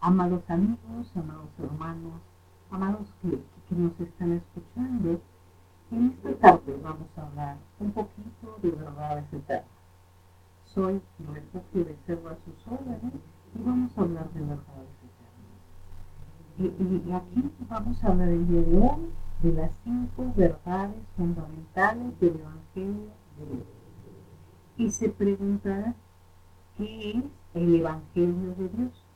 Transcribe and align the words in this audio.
Amados 0.00 0.48
amigos, 0.48 1.10
amados 1.16 1.50
hermanos, 1.58 2.20
amados 2.70 3.08
que, 3.20 3.36
nos 3.74 3.98
están 3.98 4.32
escuchando, 4.32 5.20
en 5.90 6.10
esta 6.12 6.34
tarde 6.34 6.78
vamos 6.80 7.08
a 7.16 7.26
hablar 7.26 7.56
un 7.80 7.90
poquito 7.90 8.58
de 8.62 8.70
verdades 8.70 9.24
eternas. 9.32 9.66
Soy 10.66 11.02
refugio 11.18 11.84
de 11.84 11.96
servo 12.06 12.28
a 12.28 12.36
sus 12.36 12.72
órdenes 12.72 13.12
y 13.56 13.62
vamos 13.64 13.98
a 13.98 14.02
hablar 14.02 14.30
de 14.34 14.40
verdades 14.40 14.94
eternas. 16.58 17.06
Y, 17.08 17.12
aquí 17.12 17.50
vamos 17.68 18.04
a 18.04 18.06
hablar 18.06 18.28
el 18.28 18.46
día 18.46 18.62
de 18.62 18.78
hoy 18.78 19.10
de 19.42 19.52
las 19.52 19.72
cinco 19.82 20.32
verdades 20.36 21.02
fundamentales 21.16 22.20
del 22.20 22.36
Evangelio 22.36 23.10
de 23.36 23.46
Dios. 23.46 23.66
Y 24.76 24.90
se 24.92 25.08
preguntará, 25.08 25.92
¿qué 26.76 27.10
es 27.10 27.24
el 27.54 27.74
Evangelio 27.74 28.54
de 28.54 28.68
Dios? 28.68 29.07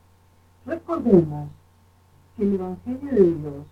Recordemos 0.65 1.49
que 2.37 2.45
el 2.45 2.55
Evangelio 2.55 3.11
de 3.11 3.35
Dios 3.35 3.67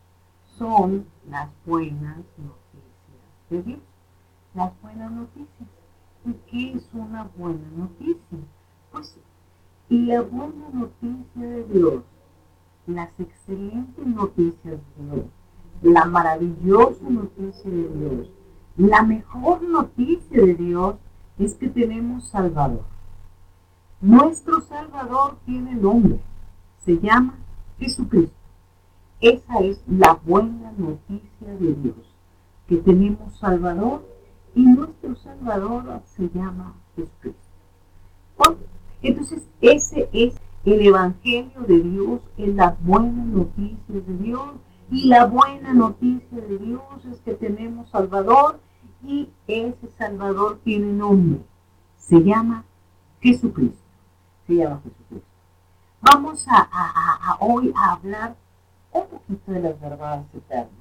son 0.59 1.07
las 1.29 1.49
buenas 1.65 2.17
noticias 2.37 3.49
de 3.49 3.63
Dios. 3.63 3.81
Las 4.55 4.73
buenas 4.83 5.13
noticias. 5.13 5.69
¿Y 6.25 6.33
qué 6.51 6.73
es 6.77 6.89
una 6.93 7.31
buena 7.37 7.69
noticia? 7.77 8.39
Pues 8.91 9.17
la 9.89 10.23
buena 10.23 10.69
noticia 10.73 11.47
de 11.49 11.65
Dios, 11.65 12.03
las 12.87 13.19
excelentes 13.19 14.07
noticias 14.07 14.79
de 14.97 15.05
Dios, 15.05 15.27
la 15.83 16.05
maravillosa 16.05 17.09
noticia 17.09 17.71
de 17.71 17.89
Dios, 17.89 18.31
la 18.77 19.03
mejor 19.03 19.63
noticia 19.63 20.45
de 20.45 20.55
Dios 20.55 20.97
es 21.39 21.55
que 21.55 21.69
tenemos 21.69 22.29
Salvador. 22.29 22.85
Nuestro 24.01 24.61
Salvador 24.61 25.39
tiene 25.45 25.75
nombre 25.75 26.21
se 26.85 26.99
llama 26.99 27.39
Jesucristo. 27.79 28.35
Esa 29.21 29.59
es 29.61 29.83
la 29.87 30.15
buena 30.25 30.73
noticia 30.77 31.55
de 31.59 31.75
Dios, 31.75 32.17
que 32.69 32.77
tenemos 32.77 33.39
Salvador 33.39 34.03
y 34.55 34.65
nuestro 34.65 35.15
Salvador 35.17 36.03
se 36.07 36.29
llama 36.31 36.75
Jesucristo. 36.97 37.41
entonces 39.03 39.43
ese 39.61 40.09
es 40.13 40.35
el 40.65 40.87
Evangelio 40.87 41.61
de 41.67 41.81
Dios, 41.81 42.21
es 42.37 42.55
la 42.55 42.77
buena 42.81 43.25
noticia 43.25 43.77
de 43.89 44.17
Dios 44.19 44.51
y 44.91 45.09
la 45.09 45.27
buena 45.27 45.73
noticia 45.73 46.41
de 46.41 46.59
Dios 46.59 46.83
es 47.11 47.21
que 47.21 47.35
tenemos 47.35 47.91
Salvador 47.91 48.59
y 49.03 49.29
ese 49.47 49.89
Salvador 49.99 50.61
tiene 50.65 50.93
nombre, 50.93 51.41
se 51.97 52.23
llama 52.23 52.65
Jesucristo. 53.21 53.79
Se 54.47 54.55
llama 54.57 54.81
Jesucristo. 54.83 55.30
Vamos 56.03 56.47
a, 56.49 57.37
hoy 57.41 57.73
a 57.77 57.93
hablar 57.93 58.35
un 58.91 59.07
poquito 59.07 59.53
de 59.53 59.61
las 59.61 59.81
verdades 59.81 60.27
eternas. 60.35 60.73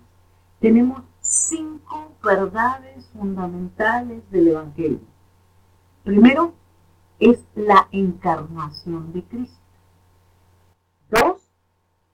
Tenemos 0.62 1.04
cinco 1.20 2.14
verdades 2.24 3.06
fundamentales 3.10 4.30
del 4.32 4.48
Evangelio. 4.50 5.02
Primero 6.04 6.54
es 7.20 7.46
la 7.54 7.90
encarnación 7.92 9.12
de 9.12 9.24
Cristo. 9.26 9.60
Dos, 11.10 11.42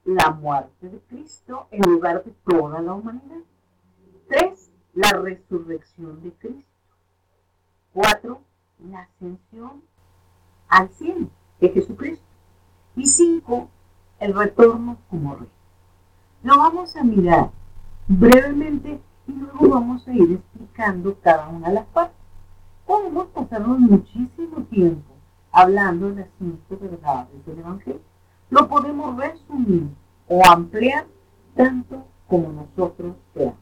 la 0.04 0.32
muerte 0.32 0.90
de 0.90 1.00
Cristo 1.02 1.68
en 1.70 1.82
lugar 1.84 2.24
de 2.24 2.32
toda 2.44 2.82
la 2.82 2.94
humanidad. 2.94 3.42
Tres, 4.28 4.72
la 4.94 5.12
resurrección 5.12 6.24
de 6.24 6.34
Cristo. 6.34 6.72
Cuatro, 7.94 8.42
la 8.80 9.02
ascensión 9.02 9.84
al 10.68 10.90
cielo 10.90 11.30
de 11.60 11.70
Jesucristo. 11.70 12.35
Y 12.96 13.06
cinco, 13.08 13.70
el 14.20 14.34
retorno 14.34 14.98
como 15.10 15.36
rey. 15.36 15.50
Lo 16.44 16.58
vamos 16.58 16.96
a 16.96 17.04
mirar 17.04 17.52
brevemente 18.08 19.02
y 19.28 19.32
luego 19.32 19.70
vamos 19.70 20.08
a 20.08 20.14
ir 20.14 20.34
explicando 20.34 21.18
cada 21.20 21.50
una 21.50 21.70
de 21.70 21.76
las 21.76 21.86
partes. 21.88 22.18
Podemos 22.86 23.28
pasarnos 23.28 23.80
muchísimo 23.80 24.64
tiempo 24.70 25.14
hablando 25.52 26.10
de 26.10 26.22
las 26.22 26.30
cinco 26.38 26.78
verdades 26.80 27.46
del 27.46 27.60
Evangelio. 27.60 28.02
Lo 28.50 28.68
podemos 28.68 29.18
resumir 29.18 29.90
o 30.28 30.42
ampliar 30.46 31.08
tanto 31.56 32.06
como 32.28 32.52
nosotros 32.52 33.16
veamos. 33.34 33.56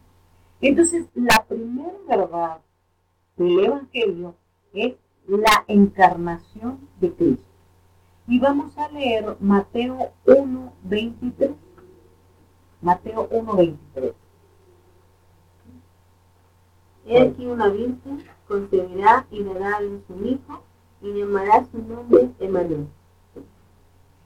Entonces, 0.60 1.06
la 1.14 1.46
primera 1.48 1.94
verdad 2.08 2.60
del 3.38 3.60
Evangelio 3.60 4.36
es 4.74 4.96
la 5.28 5.64
encarnación 5.68 6.80
de 7.00 7.14
Cristo. 7.14 7.53
Y 8.26 8.40
vamos 8.40 8.78
a 8.78 8.88
leer 8.90 9.36
Mateo 9.42 10.14
1, 10.26 10.74
23. 10.84 11.52
Mateo 12.82 13.28
1, 13.30 13.56
23. 13.56 14.14
He 17.06 17.22
aquí 17.22 17.46
una 17.46 17.68
virgen 17.68 18.24
concebirá 18.48 19.28
y 19.30 19.44
dará 19.44 19.76
a 19.76 19.82
luz 19.82 20.04
un 20.08 20.26
hijo 20.26 20.64
y 21.02 21.12
llamará 21.12 21.66
su 21.66 21.80
nombre 21.80 22.30
Emanuel, 22.40 22.88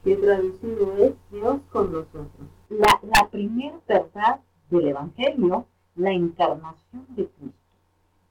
que 0.03 0.15
traducido 0.15 0.95
es 0.97 1.13
Dios 1.31 1.59
con 1.71 1.91
nosotros. 1.91 2.47
La, 2.69 2.99
la 3.01 3.27
primera 3.31 3.79
verdad 3.87 4.41
del 4.69 4.89
Evangelio, 4.89 5.65
la 5.95 6.11
encarnación 6.11 7.07
de 7.15 7.27
Cristo. 7.27 7.57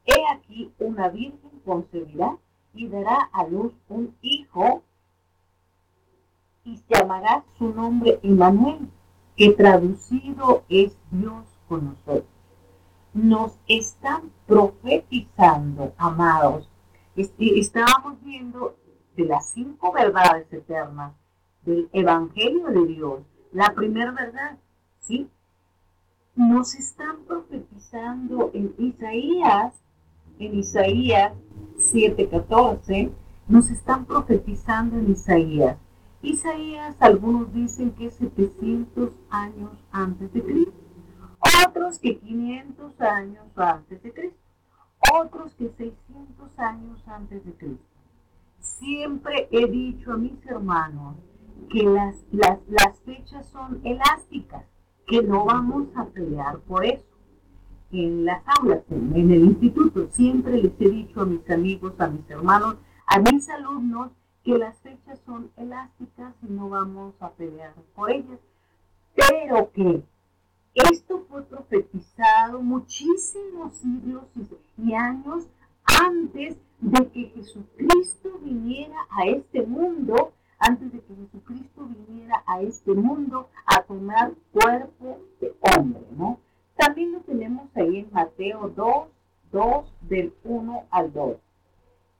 He 0.05 0.32
aquí 0.32 0.72
una 0.78 1.09
virgen 1.09 1.60
concebirá 1.65 2.38
y 2.72 2.87
dará 2.87 3.28
a 3.32 3.49
luz 3.49 3.72
un 3.88 4.15
hijo 4.22 4.84
y 6.66 6.82
llamará 6.88 7.44
su 7.56 7.72
nombre 7.72 8.19
Emmanuel, 8.25 8.91
que 9.37 9.53
traducido 9.53 10.65
es 10.69 10.97
Dios 11.12 11.44
con 11.69 11.87
nosotros. 11.87 12.25
Nos 13.15 13.56
están 13.69 14.32
profetizando, 14.47 15.94
amados. 15.97 16.69
Estábamos 17.15 18.21
viendo 18.22 18.76
de 19.16 19.25
las 19.26 19.49
cinco 19.50 19.93
verdades 19.93 20.53
eternas 20.53 21.12
del 21.62 21.88
Evangelio 21.93 22.66
de 22.66 22.87
Dios. 22.87 23.21
La 23.53 23.72
primera 23.72 24.10
verdad, 24.10 24.59
¿sí? 25.00 25.31
Nos 26.34 26.75
están 26.75 27.19
profetizando 27.26 28.50
en 28.53 28.75
Isaías, 28.76 29.72
en 30.41 30.59
Isaías 30.59 31.32
7:14, 31.78 33.12
nos 33.47 33.71
están 33.71 34.05
profetizando 34.05 34.99
en 34.99 35.12
Isaías 35.12 35.78
Isaías, 36.22 36.97
algunos 37.00 37.53
dicen 37.53 37.93
que 37.93 38.06
es 38.06 38.15
700 38.15 39.10
años 39.31 39.72
antes 39.93 40.32
de 40.32 40.43
Cristo, 40.43 40.72
otros 41.69 41.99
que 41.99 42.19
500 42.19 43.00
años 43.00 43.47
antes 43.56 44.03
de 44.03 44.12
Cristo, 44.12 44.38
otros 45.15 45.55
que 45.55 45.69
600 45.69 46.59
años 46.59 47.06
antes 47.06 47.44
de 47.44 47.53
Cristo. 47.53 47.84
Siempre 48.60 49.49
he 49.53 49.66
dicho 49.66 50.12
a 50.12 50.16
mis 50.16 50.44
hermanos 50.47 51.16
que 51.71 51.82
las, 51.84 52.16
las, 52.32 52.59
las 52.69 53.00
fechas 53.00 53.47
son 53.49 53.81
elásticas, 53.84 54.65
que 55.06 55.22
no 55.22 55.44
vamos 55.44 55.88
a 55.94 56.06
pelear 56.06 56.59
por 56.60 56.84
eso. 56.84 57.05
En 57.93 58.25
las 58.25 58.43
aulas, 58.59 58.82
en 58.91 59.31
el 59.31 59.44
instituto, 59.44 60.09
siempre 60.10 60.60
les 60.60 60.72
he 60.81 60.88
dicho 60.91 61.21
a 61.21 61.26
mis 61.26 61.49
amigos, 61.49 61.94
a 61.99 62.09
mis 62.09 62.28
hermanos, 62.28 62.76
a 63.06 63.21
mis 63.21 63.49
alumnos, 63.49 64.10
que 64.46 64.56
las 64.56 64.78
fechas 64.78 65.18
son 65.26 65.50
elásticas 65.56 66.32
y 66.40 66.52
no 66.52 66.68
vamos 66.68 67.14
a 67.18 67.30
pelear 67.30 67.74
por 67.96 68.12
ellas, 68.12 68.38
pero 69.12 69.72
que 69.72 70.04
esto 70.72 71.26
fue 71.28 71.42
profetizado 71.42 72.62
muchísimos 72.62 73.74
siglos 73.74 74.22
y 74.78 74.94
años 74.94 75.48
antes 76.00 76.56
de 76.80 77.08
que 77.08 77.24
Jesucristo 77.34 78.38
viniera 78.40 78.94
a 79.10 79.26
este 79.26 79.66
mundo, 79.66 80.32
antes 80.60 80.92
de 80.92 81.00
que 81.00 81.16
Jesucristo 81.16 81.88
viniera 82.06 82.44
a 82.46 82.60
este 82.60 82.94
mundo 82.94 83.49
a 83.66 83.82
tomar 83.82 84.32
cuerpo 84.52 85.19
de 85.40 85.56
hombre, 85.76 86.06
¿no? 86.16 86.38
También 86.76 87.10
lo 87.10 87.20
tenemos 87.22 87.69
ahí 87.75 87.99
en 87.99 88.12
Mateo 88.12 88.69
2, 88.69 89.08
2 89.50 89.92
del 90.02 90.32
1 90.44 90.84
al 90.92 91.12
2, 91.12 91.37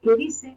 que 0.02 0.17
dice, 0.17 0.56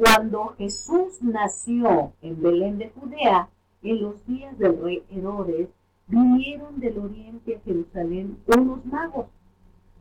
cuando 0.00 0.54
Jesús 0.56 1.20
nació 1.20 2.14
en 2.22 2.40
Belén 2.40 2.78
de 2.78 2.88
Judea, 2.88 3.50
en 3.82 4.02
los 4.02 4.26
días 4.26 4.58
del 4.58 4.80
rey 4.80 5.04
Herodes, 5.10 5.68
vinieron 6.06 6.80
del 6.80 6.98
oriente 7.00 7.56
a 7.56 7.60
Jerusalén 7.60 8.38
unos 8.46 8.86
magos, 8.86 9.26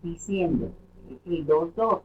diciendo, 0.01 0.71
el 1.25 1.45
2.2, 1.45 2.01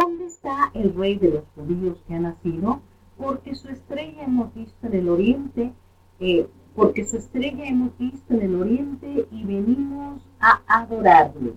¿dónde 0.00 0.26
está 0.26 0.72
el 0.74 0.96
rey 0.96 1.16
de 1.16 1.30
los 1.30 1.44
judíos 1.54 1.96
que 2.08 2.14
ha 2.16 2.18
nacido? 2.18 2.80
Porque 3.16 3.54
su 3.54 3.68
estrella 3.68 4.24
hemos 4.24 4.52
visto 4.52 4.88
en 4.88 4.94
el 4.94 5.08
oriente, 5.08 5.72
eh, 6.18 6.48
porque 6.74 7.04
su 7.04 7.18
estrella 7.18 7.66
hemos 7.66 7.96
visto 7.98 8.34
en 8.34 8.42
el 8.42 8.56
oriente 8.56 9.28
y 9.30 9.44
venimos 9.44 10.22
a 10.40 10.60
adorarle. 10.66 11.54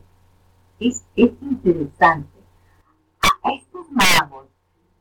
Es, 0.80 1.04
es 1.16 1.32
interesante. 1.42 2.39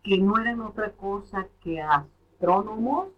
Que 0.08 0.16
no 0.16 0.38
eran 0.40 0.62
otra 0.62 0.90
cosa 0.93 1.46
que 1.62 1.82
astrónomos, 1.82 3.08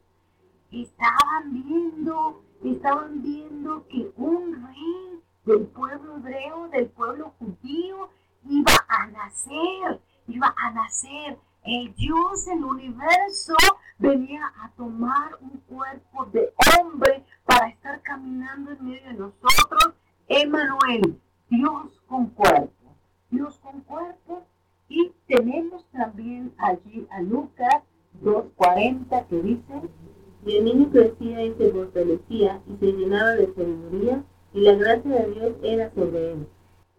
estaban 0.72 1.52
viendo, 1.52 2.42
estaban 2.64 3.22
viendo 3.22 3.87
que 3.87 4.10
un 4.16 4.66
rey 4.66 5.20
del 5.44 5.69
pueblo 5.69 6.16
hebreo, 6.16 6.66
del 6.70 6.88
pueblo 6.88 7.32
judío, 7.38 8.10
iba 8.44 8.72
a 8.88 9.06
nacer, 9.06 10.00
iba 10.26 10.52
a 10.56 10.70
nacer. 10.72 11.38
El 11.62 11.94
Dios 11.94 12.46
del 12.46 12.64
universo 12.64 13.54
venía 13.98 14.52
a 14.60 14.70
tomar 14.70 15.38
un 15.42 15.60
cuerpo 15.69 16.26
de 16.32 16.52
hombre 16.76 17.25
para 17.44 17.69
estar 17.69 18.02
caminando 18.02 18.72
en 18.72 18.84
medio 18.84 19.04
de 19.04 19.14
nosotros. 19.14 19.94
Emanuel, 20.26 21.20
Dios 21.48 22.02
con 22.08 22.31
cuerpo, 22.31 22.96
Dios 23.31 23.60
con 23.60 23.81
cuerpo. 23.82 24.44
Y 24.92 25.12
tenemos 25.28 25.87
también 25.92 26.52
allí 26.58 27.06
a 27.12 27.20
Lucas 27.20 27.84
2.40 28.81 29.27
que 29.27 29.43
dice, 29.43 29.82
y 30.47 30.56
el 30.56 30.65
niño 30.65 30.91
crecía 30.91 31.44
y 31.44 31.55
se 31.55 31.71
fortalecía 31.71 32.62
y 32.67 32.77
se 32.77 32.93
llenaba 32.93 33.31
de 33.32 33.53
sabiduría 33.55 34.25
y 34.55 34.61
la 34.61 34.75
gracia 34.75 35.11
de 35.11 35.32
Dios 35.32 35.53
era 35.62 35.94
sobre 35.94 36.32
él. 36.32 36.49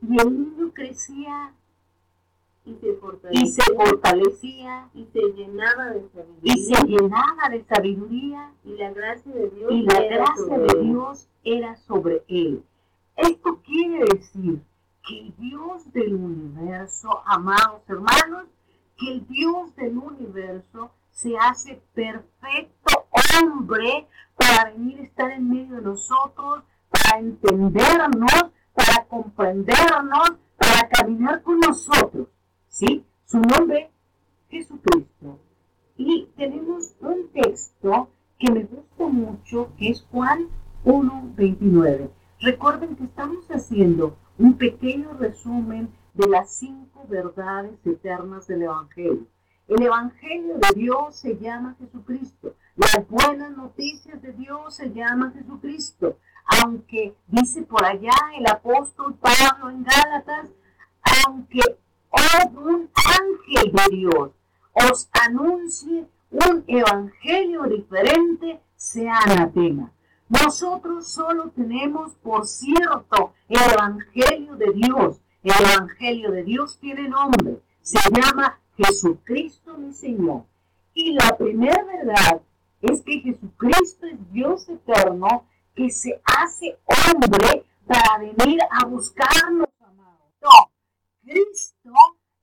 Y 0.01 0.22
el 0.22 0.31
niño 0.31 0.72
crecía 0.74 1.54
y 2.63 2.75
se 2.75 2.94
fortalecía 2.94 3.44
y 3.44 3.48
se, 3.48 3.74
fortalecía, 3.74 4.89
y 4.94 5.06
se 5.12 5.19
llenaba 5.33 5.86
de 5.89 6.07
sabiduría 6.10 6.54
y 6.54 6.63
se 6.63 6.83
llenaba 6.86 7.50
de 7.50 7.66
sabiduría 7.66 8.54
y 8.63 8.77
la 8.77 8.92
gracia 8.92 9.31
de 9.34 9.50
Dios 9.50 9.72
y 9.72 9.81
la 9.84 9.98
era 9.98 10.18
gracia 10.18 10.44
sobre 10.44 10.74
de. 10.74 10.84
Dios 10.84 11.27
era 11.44 11.75
sobre 11.77 12.24
él. 12.27 12.63
Esto 13.16 13.60
quiere 13.63 14.06
decir 14.13 14.62
que 15.07 15.19
el 15.19 15.36
Dios 15.38 15.92
del 15.94 16.13
universo, 16.13 17.10
amados 17.25 17.81
hermanos, 17.88 18.45
que 18.98 19.13
el 19.13 19.27
Dios 19.27 19.75
del 19.75 19.98
universo 19.98 20.92
se 21.21 21.38
hace 21.38 21.79
perfecto 21.94 23.06
hombre 23.39 24.07
para 24.35 24.71
venir 24.71 25.01
a 25.01 25.03
estar 25.03 25.31
en 25.31 25.50
medio 25.50 25.75
de 25.75 25.83
nosotros, 25.83 26.63
para 26.89 27.19
entendernos, 27.19 28.51
para 28.73 29.06
comprendernos, 29.06 30.33
para 30.57 30.89
caminar 30.89 31.44
con 31.44 31.59
nosotros. 31.59 32.27
¿Sí? 32.69 33.06
Su 33.25 33.39
nombre, 33.39 33.91
Jesucristo. 34.50 35.39
Y 35.95 36.27
tenemos 36.35 36.95
un 37.01 37.29
texto 37.29 38.09
que 38.39 38.51
me 38.51 38.63
gusta 38.63 39.06
mucho, 39.06 39.71
que 39.77 39.89
es 39.89 40.01
Juan 40.12 40.47
1.29. 40.85 42.09
Recuerden 42.39 42.95
que 42.95 43.03
estamos 43.03 43.45
haciendo 43.51 44.17
un 44.39 44.57
pequeño 44.57 45.13
resumen 45.19 45.94
de 46.15 46.27
las 46.27 46.51
cinco 46.51 47.06
verdades 47.07 47.77
eternas 47.85 48.47
del 48.47 48.63
Evangelio. 48.63 49.27
El 49.71 49.83
Evangelio 49.83 50.56
de 50.57 50.68
Dios 50.75 51.15
se 51.15 51.38
llama 51.38 51.77
Jesucristo. 51.79 52.56
Las 52.75 53.07
buenas 53.07 53.56
noticias 53.56 54.21
de 54.21 54.33
Dios 54.33 54.75
se 54.75 54.91
llama 54.91 55.31
Jesucristo. 55.33 56.18
Aunque 56.62 57.15
dice 57.29 57.62
por 57.62 57.85
allá 57.85 58.12
el 58.38 58.45
apóstol 58.51 59.15
Pablo 59.15 59.69
en 59.69 59.85
Gálatas, 59.85 60.50
aunque 61.25 61.62
un 62.53 62.89
ángel 62.95 63.71
de 63.71 63.95
Dios 63.95 64.31
os 64.73 65.09
anuncie 65.13 66.06
un 66.31 66.65
evangelio 66.67 67.63
diferente, 67.63 68.59
sea 68.75 69.19
anatema. 69.19 69.89
Nosotros 70.27 71.07
solo 71.13 71.50
tenemos, 71.51 72.15
por 72.15 72.45
cierto, 72.45 73.35
el 73.47 73.62
evangelio 73.71 74.57
de 74.57 74.74
Dios. 74.74 75.21
El 75.41 75.53
evangelio 75.65 76.29
de 76.31 76.44
Dios 76.44 76.77
tiene 76.77 77.07
nombre. 77.07 77.62
Se 77.81 78.00
llama 78.12 78.59
Jesucristo 78.77 79.77
mi 79.77 79.94
Señor. 79.94 80.44
Y 80.94 81.13
la 81.13 81.38
primera 81.38 81.83
verdad 81.83 82.41
es 82.81 83.01
que 83.01 83.19
Jesucristo 83.19 84.07
es 84.07 84.31
Dios 84.31 84.68
eterno 84.69 85.45
que 85.75 85.89
se 85.89 86.21
hace 86.25 86.77
hombre 86.85 87.65
para 87.85 88.19
venir 88.19 88.59
a 88.69 88.85
buscarnos, 88.85 89.68
amados. 89.79 90.31
No, 90.41 90.71
Cristo 91.23 91.94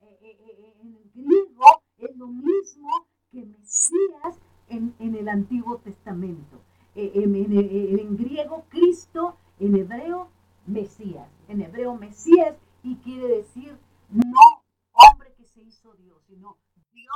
eh, 0.01 0.19
eh, 0.23 0.37
eh, 0.41 0.75
en 0.81 1.11
griego 1.15 1.83
es 1.99 2.17
lo 2.17 2.29
mismo 2.29 3.07
que 3.31 3.45
Mesías 3.45 4.39
en, 4.69 4.95
en 4.99 5.15
el 5.15 5.29
Antiguo 5.29 5.79
Testamento. 5.79 6.61
En, 6.95 7.35
en, 7.35 8.17
griego 8.17 8.65
Cristo, 8.69 9.37
en 9.61 9.77
hebreo 9.77 10.29
Mesías. 10.67 11.29
En 11.47 11.61
hebreo 11.61 11.95
Mesías 11.95 12.57
y 12.83 12.97
quiere 12.97 13.29
decir 13.29 13.77
no 14.11 14.63
se 15.59 15.65
hizo 15.65 15.93
Dios, 15.95 16.23
sino 16.27 16.57
Dios 16.93 17.15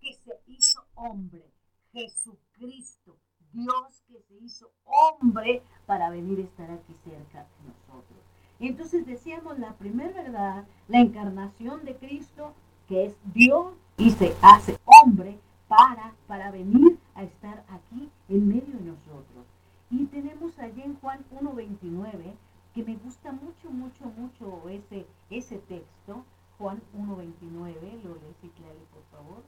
que 0.00 0.14
se 0.14 0.40
hizo 0.46 0.84
hombre. 0.94 1.44
Jesucristo, 1.92 3.16
Dios 3.52 4.02
que 4.06 4.20
se 4.20 4.34
hizo 4.36 4.70
hombre 4.84 5.62
para 5.86 6.10
venir 6.10 6.40
a 6.40 6.42
estar 6.42 6.70
aquí 6.70 6.94
cerca 7.04 7.44
de 7.44 7.68
nosotros. 7.68 8.18
Entonces 8.60 9.06
decíamos 9.06 9.58
la 9.58 9.74
primera 9.74 10.22
verdad, 10.22 10.66
la 10.88 11.00
encarnación 11.00 11.84
de 11.84 11.96
Cristo, 11.96 12.52
que 12.88 13.06
es 13.06 13.16
Dios 13.32 13.74
y 13.96 14.10
se 14.10 14.36
hace 14.42 14.78
hombre 14.84 15.38
para, 15.68 16.14
para 16.26 16.50
venir 16.50 16.98
a 17.14 17.22
estar 17.22 17.64
aquí 17.68 18.10
en 18.28 18.48
medio 18.48 18.74
de 18.74 18.84
nosotros. 18.84 19.46
Y 19.90 20.04
tenemos 20.06 20.58
allí 20.58 20.82
en 20.82 20.96
Juan 21.00 21.24
1.29, 21.30 22.34
que 22.74 22.82
me 22.82 22.96
gusta 22.96 23.32
mucho, 23.32 23.70
mucho, 23.70 24.04
mucho 24.16 24.68
ese, 24.68 25.06
ese 25.30 25.58
texto, 25.58 26.24
Juan 26.58 26.82
1.29, 26.92 28.02
lo 28.02 28.16
lees 28.16 28.36
Clary, 28.56 28.84
por 28.92 29.04
favor. 29.12 29.44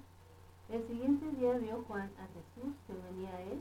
El 0.69 0.87
siguiente 0.87 1.29
día 1.33 1.59
vio 1.59 1.83
Juan 1.89 2.09
a 2.21 2.29
Jesús 2.29 2.73
que 2.87 2.93
venía 2.93 3.35
a 3.35 3.43
él 3.43 3.61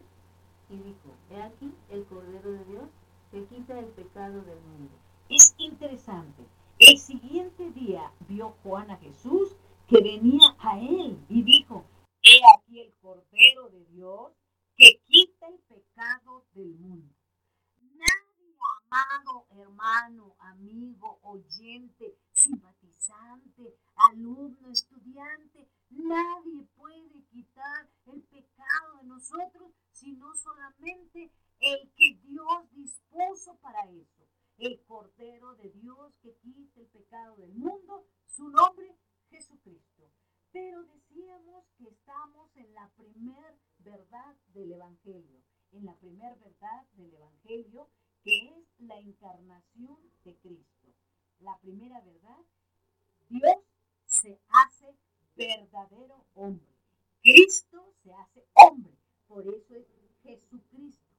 y 0.69 0.77
dijo, 0.77 1.09
he 1.31 1.41
aquí 1.41 1.73
el 1.89 2.05
Cordero 2.05 2.51
de 2.51 2.65
Dios 2.65 2.83
que 3.31 3.43
quita 3.45 3.79
el 3.79 3.87
pecado 3.87 4.43
del 4.43 4.61
mundo. 4.61 4.93
Es 5.29 5.55
interesante. 5.57 6.43
El 6.77 6.99
siguiente 6.99 7.71
día 7.71 8.11
vio 8.27 8.55
Juan 8.61 8.91
a 8.91 8.97
Jesús 8.97 9.55
que 9.87 9.99
venía 9.99 10.55
a 10.59 10.79
él 10.79 11.17
y 11.27 11.41
dijo, 11.41 11.85
he 12.21 12.39
aquí 12.55 12.81
el 12.81 12.93
Cordero 13.01 13.69
de 13.69 13.83
Dios 13.85 14.31
que 14.77 15.01
quita 15.07 15.47
el 15.47 15.57
pecado 15.61 16.45
del 16.53 16.75
mundo. 16.75 17.15
Nadie, 17.81 18.55
amado 18.91 19.47
hermano, 19.49 20.35
amigo, 20.37 21.19
oyente, 21.23 22.15
simpatizante, 22.31 23.75
alumno, 23.95 24.69
estudiante, 24.69 25.67
nadie 25.89 26.63
puede 26.75 27.23
quitar 27.31 27.89
el 28.07 28.21
pecado 28.23 28.97
de 29.01 29.03
nosotros, 29.07 29.71
sino 29.91 30.33
solamente 30.35 31.31
el 31.59 31.91
que 31.95 32.19
Dios 32.23 32.71
dispuso 32.71 33.55
para 33.57 33.83
eso 33.91 34.27
el 34.57 34.81
Cordero 34.83 35.55
de 35.55 35.69
Dios 35.69 36.13
que 36.21 36.35
quita 36.35 36.81
el 36.81 36.87
pecado 36.87 37.37
del 37.37 37.53
mundo, 37.53 38.05
su 38.25 38.49
nombre 38.49 38.93
Jesucristo. 39.29 40.11
Pero 40.51 40.83
decíamos 40.83 41.65
que 41.77 41.87
estamos 41.87 42.53
en 42.57 42.73
la 42.73 42.89
primer 42.97 43.57
verdad 43.77 44.35
del 44.47 44.73
Evangelio, 44.73 45.41
en 45.71 45.85
la 45.85 45.95
primer 45.95 46.37
verdad 46.39 46.85
del 46.93 47.13
Evangelio, 47.13 47.89
que 48.23 48.49
es 48.49 48.79
la 48.79 48.99
encarnación 48.99 49.97
de 50.25 50.35
Cristo. 50.37 50.87
La 51.39 51.57
primera 51.59 52.01
verdad, 52.01 52.39
Dios 53.29 53.57
se 54.05 54.39
hace 54.49 54.93
verdadero 55.39 56.25
hombre. 56.35 56.67
Cristo 57.21 57.93
se 58.03 58.13
hace 58.13 58.45
hombre. 58.55 58.93
Por 59.27 59.47
eso 59.47 59.75
es 59.75 59.85
Jesucristo, 60.21 61.15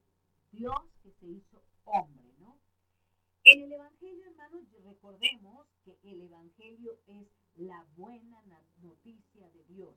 Dios 0.53 0.79
que 1.03 1.11
se 1.13 1.27
hizo 1.27 1.63
hombre, 1.85 2.35
¿no? 2.39 2.59
En 3.45 3.63
el 3.63 3.73
Evangelio, 3.73 4.27
hermanos, 4.27 4.65
recordemos 4.85 5.67
que 5.85 5.97
el 6.03 6.21
Evangelio 6.23 6.99
es 7.07 7.29
la 7.57 7.87
buena 7.97 8.43
noticia 8.83 9.49
de 9.49 9.65
Dios. 9.65 9.95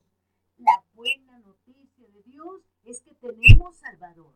La 0.58 0.86
buena 0.94 1.39
noticia 1.39 2.08
de 2.08 2.24
Dios 2.24 2.62
es 2.86 3.01
que 3.01 3.15
tenemos 3.15 3.75
Salvador. 3.75 4.34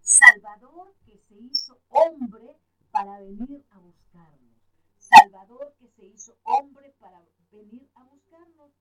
Salvador 0.00 0.94
que 1.04 1.16
se 1.28 1.34
hizo 1.34 1.78
hombre 1.88 2.56
para 2.90 3.20
venir 3.20 3.64
a 3.70 3.78
buscarnos. 3.78 4.56
Salvador 4.98 5.74
que 5.78 5.88
se 5.90 6.06
hizo 6.06 6.36
hombre 6.42 6.92
para 6.98 7.22
venir 7.52 7.88
a 7.94 8.02
buscarnos. 8.04 8.72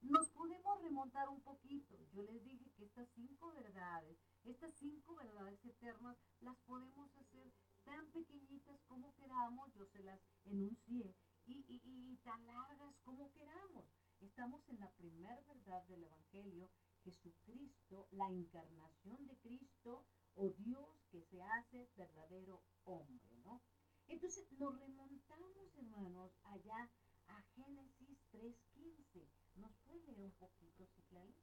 Nos 0.00 0.28
podemos 0.30 0.80
remontar 0.80 1.28
un 1.28 1.40
poquito. 1.40 1.96
Yo 2.12 2.22
les 2.22 2.42
dije 2.44 2.70
que 2.76 2.84
estas 2.84 3.08
cinco 3.14 3.52
verdades, 3.52 4.16
estas 4.44 4.74
cinco 4.74 5.16
verdades 5.16 5.64
eternas, 5.64 6.16
las 6.40 6.56
podemos 6.66 7.14
hacer 7.16 7.52
tan 7.84 8.06
pequeñitas 8.12 8.80
como 8.86 9.14
queramos, 9.14 9.72
yo 9.74 9.86
se 9.86 10.02
las 10.04 10.20
enuncié, 10.44 11.14
y, 11.46 11.64
y, 11.68 11.80
y 11.84 12.16
tan 12.18 12.46
largas 12.46 12.94
como 13.04 13.32
queramos. 13.32 13.86
Estamos 14.20 14.68
en 14.68 14.80
la 14.80 14.90
primera 14.92 15.40
verdad 15.46 15.82
del 15.84 16.04
Evangelio, 16.04 16.70
Jesucristo, 17.02 18.08
la 18.12 18.28
encarnación 18.28 19.26
de 19.26 19.36
Cristo, 19.38 20.04
o 20.34 20.50
Dios 20.50 20.88
que 21.10 21.22
se 21.22 21.42
hace 21.42 21.88
verdadero 21.96 22.62
hombre, 22.84 23.36
¿no? 23.44 23.60
Entonces 24.06 24.50
nos 24.52 24.78
remontamos, 24.78 25.76
hermanos, 25.76 26.32
allá 26.44 26.90
a 27.28 27.42
Génesis 27.54 28.18
3.15. 28.32 29.37
¿Nos 29.58 29.74
puede 29.84 30.00
leer 30.06 30.20
un 30.20 30.32
poquito, 30.32 30.86
Ciclali? 30.86 31.34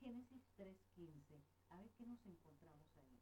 Génesis 0.00 0.26
Génesis 0.36 0.42
3.15. 0.56 1.42
A 1.70 1.78
ver 1.78 1.90
qué 1.92 2.06
nos 2.06 2.24
encontramos 2.26 2.86
ahí. 2.96 3.18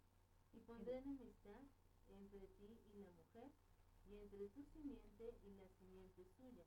Y 0.53 0.61
pondré 0.61 0.99
enemistad 0.99 1.63
entre 2.09 2.47
ti 2.59 2.79
y 2.93 2.99
la 3.01 3.11
mujer, 3.11 3.51
y 4.07 4.17
entre 4.17 4.49
tu 4.51 4.63
simiente 4.65 5.39
y 5.43 5.55
la 5.55 5.69
simiente 5.71 6.25
suya. 6.37 6.65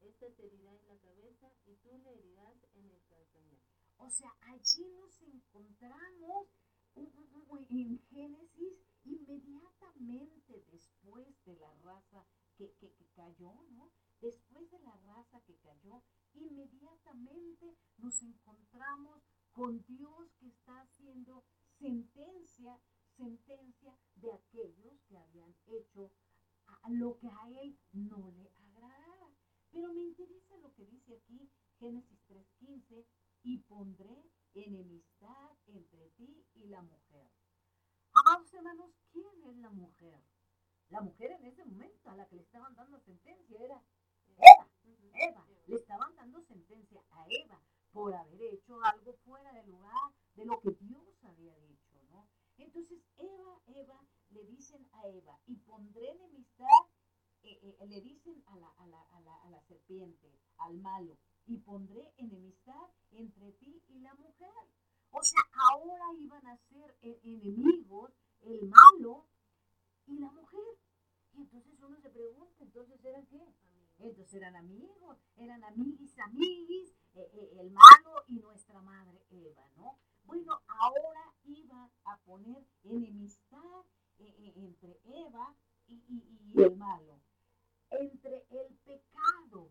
Esta 0.00 0.30
te 0.30 0.46
herirá 0.46 0.74
en 0.74 0.86
la 0.88 0.98
cabeza 0.98 1.50
y 1.66 1.74
tú 1.76 1.98
le 1.98 2.12
herirás 2.12 2.56
en 2.74 2.90
el 2.90 3.02
calcañar. 3.08 3.62
O 3.98 4.10
sea, 4.10 4.36
allí 4.42 4.86
nos 4.96 5.22
encontramos 5.22 6.48
en 6.94 7.98
Génesis 8.10 8.78
inmediatamente 9.04 10.64
después 10.70 11.26
de 11.44 11.56
la 11.56 11.72
raza 11.82 12.24
que, 12.56 12.72
que, 12.74 12.92
que, 12.92 13.06
cayó, 13.16 13.52
¿no? 13.70 13.90
Después 14.24 14.70
de 14.70 14.78
la 14.78 14.96
raza 15.04 15.38
que 15.42 15.54
cayó, 15.58 16.02
inmediatamente 16.32 17.76
nos 17.98 18.22
encontramos 18.22 19.22
con 19.52 19.84
Dios 19.84 20.34
que 20.40 20.46
está 20.48 20.80
haciendo 20.80 21.44
sentencia, 21.78 22.80
sentencia 23.18 23.94
de 24.14 24.32
aquellos 24.32 24.98
que 25.02 25.18
habían 25.18 25.54
hecho 25.66 26.10
lo 26.88 27.18
que 27.18 27.28
a 27.28 27.50
él 27.50 27.78
no 27.92 28.30
le 28.30 28.48
agradaba. 28.48 29.36
Pero 29.70 29.92
me 29.92 30.00
interesa 30.00 30.56
lo 30.56 30.72
que 30.72 30.86
dice 30.86 31.16
aquí 31.16 31.50
Génesis 31.78 32.18
3.15, 32.26 33.04
y 33.42 33.58
pondré 33.58 34.30
enemistad 34.54 35.50
entre 35.66 36.08
ti 36.16 36.46
y 36.54 36.68
la 36.68 36.80
mujer. 36.80 37.28
Amados 38.14 38.54
hermanos, 38.54 38.90
¿quién 39.12 39.44
es 39.50 39.56
la 39.58 39.68
mujer? 39.68 40.24
La 40.88 41.02
mujer 41.02 41.32
en 41.32 41.44
ese 41.44 41.62
momento 41.66 42.08
a 42.08 42.16
la 42.16 42.26
que 42.26 42.36
le 42.36 42.42
estaban 42.42 42.74
dando 42.74 42.98
sentencia 43.00 43.60
era 43.60 43.84
Eva. 44.38 44.68
Eva. 45.14 45.46
Le 45.66 45.76
estaban 45.76 46.14
dando 46.16 46.42
sentencia 46.42 47.02
a 47.12 47.26
Eva 47.28 47.60
por 47.92 48.12
haber 48.14 48.42
hecho 48.54 48.82
algo 48.82 49.14
fuera 49.24 49.52
del 49.52 49.70
lugar 49.70 50.12
de 50.34 50.44
lo 50.44 50.60
que 50.60 50.70
Dios 50.80 51.24
había 51.24 51.56
dicho, 51.58 51.96
¿no? 52.10 52.26
Entonces 52.58 52.98
Eva, 53.16 53.60
Eva, 53.66 54.00
le 54.30 54.44
dicen 54.46 54.86
a 54.92 55.06
Eva, 55.06 55.38
y 55.46 55.54
pondré 55.56 56.10
enemistad, 56.10 56.66
eh, 57.44 57.58
eh, 57.62 57.86
le 57.86 58.00
dicen 58.00 58.42
a 58.46 58.56
la, 58.56 58.68
a, 58.68 58.86
la, 58.86 59.00
a, 59.00 59.20
la, 59.20 59.34
a 59.42 59.50
la 59.50 59.60
serpiente, 59.62 60.32
al 60.58 60.76
malo, 60.78 61.16
y 61.46 61.58
pondré 61.58 62.12
enemistad 62.16 62.88
entre 63.12 63.52
ti 63.52 63.82
y 63.88 64.00
la 64.00 64.14
mujer. 64.14 64.50
O 65.10 65.22
sea, 65.22 65.42
ahora 65.70 66.04
iban 66.18 66.44
a 66.46 66.56
ser 66.56 66.96
e-, 67.02 67.20
enemigos 67.22 68.10
el 68.42 68.66
malo 68.68 69.26
y 70.06 70.18
la 70.18 70.30
mujer. 70.32 70.78
Y 71.34 71.42
entonces 71.42 71.80
uno 71.80 71.96
se 72.00 72.10
pregunta, 72.10 72.64
¿entonces 72.64 73.04
eran 73.04 73.26
qué? 73.26 73.46
Entonces 73.98 74.34
eran 74.34 74.56
amigos, 74.56 75.18
eran 75.36 75.62
amiguis, 75.64 76.18
amiguis, 76.18 76.90
eh, 77.14 77.30
eh, 77.32 77.56
el 77.60 77.70
malo 77.70 78.24
y 78.26 78.40
nuestra 78.40 78.80
madre 78.80 79.24
Eva, 79.30 79.68
¿no? 79.76 79.98
Bueno, 80.24 80.60
ahora 80.66 81.34
iba 81.44 81.90
a 82.04 82.18
poner 82.18 82.66
enemistad 82.82 83.84
eh, 84.18 84.52
entre 84.56 85.00
Eva 85.04 85.54
y, 85.86 86.02
y 86.08 86.62
el 86.62 86.76
malo, 86.76 87.20
entre 87.90 88.46
el 88.50 88.74
pecado 88.84 89.70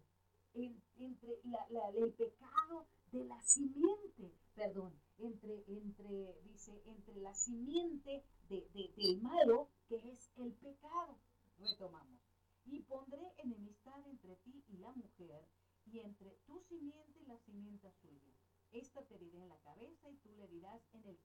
entre 0.53 1.39
el 1.43 2.13
pecado 2.13 2.87
de 3.11 3.25
la 3.25 3.41
simiente, 3.41 4.31
perdón, 4.53 4.93
entre, 5.17 5.63
entre, 5.67 6.39
dice, 6.43 6.81
entre 6.85 7.15
la 7.17 7.33
simiente 7.33 8.23
de, 8.49 8.93
del 8.95 9.21
malo, 9.21 9.69
que 9.87 9.95
es 9.95 10.29
el 10.37 10.53
pecado. 10.53 11.17
Retomamos. 11.57 12.21
Y 12.65 12.81
pondré 12.83 13.33
enemistad 13.37 13.99
entre 14.07 14.35
ti 14.37 14.63
y 14.67 14.77
la 14.77 14.91
mujer, 14.93 15.45
y 15.85 15.99
entre 15.99 16.31
tu 16.45 16.61
simiente 16.61 17.19
y 17.19 17.25
la 17.25 17.37
simiente 17.39 17.91
suya. 18.01 18.33
Esta 18.71 19.03
te 19.03 19.15
heriré 19.15 19.41
en 19.41 19.49
la 19.49 19.59
cabeza 19.59 20.09
y 20.09 20.15
tú 20.17 20.31
le 20.37 20.47
dirás 20.47 20.81
en 20.93 21.05
el 21.05 21.19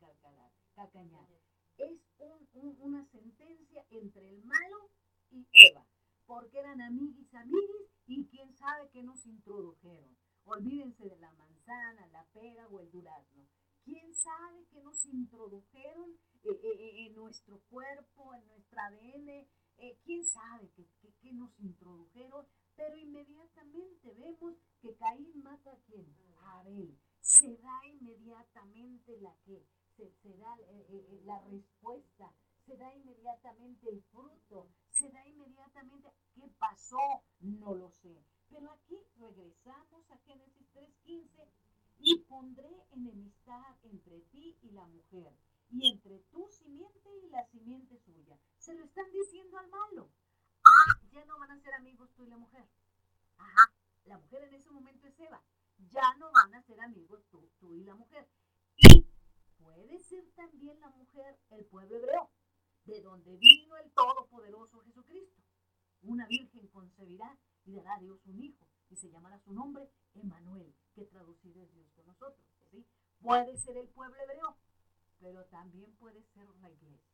calcañar. 0.75 1.29
Es 1.79 2.01
una 2.81 3.07
sentencia 3.07 3.87
entre 3.91 4.29
el 4.29 4.43
malo 4.45 4.91
y 5.31 5.47
Eva 5.53 5.87
porque 6.29 6.59
eran 6.59 6.81
amiguis, 6.83 7.35
amiguis, 7.35 7.89
y 8.07 8.27
quién 8.27 8.55
sabe 8.55 8.91
qué 8.93 9.03
nos 9.03 9.25
introdujeron. 9.25 10.15
Olvídense 10.45 11.09
de 11.09 11.17
la 11.17 11.33
manzana, 11.33 12.07
la 12.09 12.25
pera 12.35 12.69
o 12.69 12.81
el 12.81 12.91
durazno. 12.91 13.49
¿Quién 13.83 14.15
sabe 14.15 14.67
qué 14.71 14.83
nos 14.83 15.03
introdujeron 15.07 16.11
eh, 16.45 16.51
eh, 16.51 16.61
eh, 16.63 17.07
en 17.07 17.15
nuestro 17.15 17.61
cuerpo, 17.71 18.35
en 18.35 18.47
nuestra 18.47 18.87
ADN? 18.89 19.49
¿Quién 20.05 20.25
sabe 20.25 20.71
qué, 21.23 21.33
nos 21.33 21.59
introdujeron? 21.61 22.47
Pero 22.77 22.97
inmediatamente 22.99 24.13
vemos 24.13 24.55
que 24.83 24.95
Caín 24.97 25.43
mata 25.43 25.73
a 25.73 25.79
quién? 25.87 26.15
A 26.43 26.61
Abel. 26.61 26.99
Se 27.21 27.57
da 27.57 27.87
inmediatamente 27.87 29.17
la 29.21 29.35
que, 29.47 29.65
se, 29.97 30.11
se 30.23 30.37
da 30.37 30.57
la 31.25 31.41
respuesta, 31.43 32.35
se 32.69 32.77
da 32.77 32.95
inmediatamente 32.95 33.89
el 33.89 34.03
fruto, 34.13 34.69
se 34.91 35.09
da 35.09 35.27
inmediatamente. 35.27 36.13
¿Qué 36.35 36.47
pasó? 36.59 37.23
No 37.41 37.75
lo 37.75 37.91
sé. 37.91 38.15
Pero 38.51 38.71
aquí 38.73 38.99
regresamos 39.19 40.11
a 40.11 40.19
Génesis 40.19 40.67
3.15 40.75 41.49
y 42.01 42.19
pondré 42.29 42.71
enemistad 42.93 43.77
entre 43.85 44.21
ti 44.33 44.57
y 44.63 44.71
la 44.73 44.87
mujer 44.87 45.33
y 45.71 45.91
entre 45.91 46.19
tu 46.31 46.47
simiente 46.51 47.09
y 47.25 47.31
la 47.31 47.47
simiente 47.47 47.99
suya. 48.01 48.39
Se 48.59 48.75
lo 48.75 48.85
están 48.85 49.11
diciendo 49.13 49.59
al 49.59 49.69
malo. 49.69 50.11
Ah, 50.65 51.01
ya 51.11 51.25
no 51.25 51.39
van 51.39 51.53
a 51.53 51.61
ser 51.61 51.73
amigos 51.75 52.11
tú 52.17 52.25
y 52.25 52.29
la 52.29 52.37
mujer. 52.37 52.67
Ajá, 53.39 53.73
la 54.05 54.19
mujer 54.19 54.45
en 54.45 54.55
ese 54.55 54.71
momento 54.71 55.07
es 55.07 55.19
Eva. 55.21 55.43
Ya 55.91 56.15
no 56.19 56.31
van 56.33 56.55
a 56.55 56.63
ser 56.63 56.81
amigos 56.81 57.23
tú, 57.31 57.49
tú 57.59 57.75
y 57.75 57.85
la 57.85 57.95
mujer. 57.95 58.29
Y 58.77 59.07
puede 59.59 59.99
ser 60.01 60.25
también 60.37 60.79
la 60.81 60.91
mujer 60.91 61.39
el 61.51 61.65
pueblo 61.67 61.97
hebreo 61.97 62.31
de 62.85 63.01
donde 63.03 63.37
vino 63.37 63.77
el 63.77 63.91
Todopoderoso 63.93 64.81
Jesucristo. 64.81 65.43
Una 66.03 66.27
virgen 66.27 66.69
concebirá 66.69 67.39
y 67.65 67.75
dará 67.75 67.95
a 67.95 67.99
Dios 67.99 68.21
un 68.27 68.43
hijo 68.43 68.67
y 68.91 68.97
se 68.97 69.11
llamará 69.11 69.39
su 69.41 69.53
nombre 69.53 69.91
Emanuel, 70.15 70.75
que 70.95 71.05
traducido 71.05 71.63
es 71.63 71.73
Dios 71.73 71.87
con 71.95 72.07
nosotros. 72.07 72.47
Puede 73.21 73.57
ser 73.57 73.77
el 73.77 73.89
pueblo 73.89 74.17
hebreo, 74.23 74.57
pero 75.19 75.45
también 75.47 75.93
puede 75.97 76.23
ser 76.35 76.49
la 76.61 76.71
iglesia. 76.71 77.13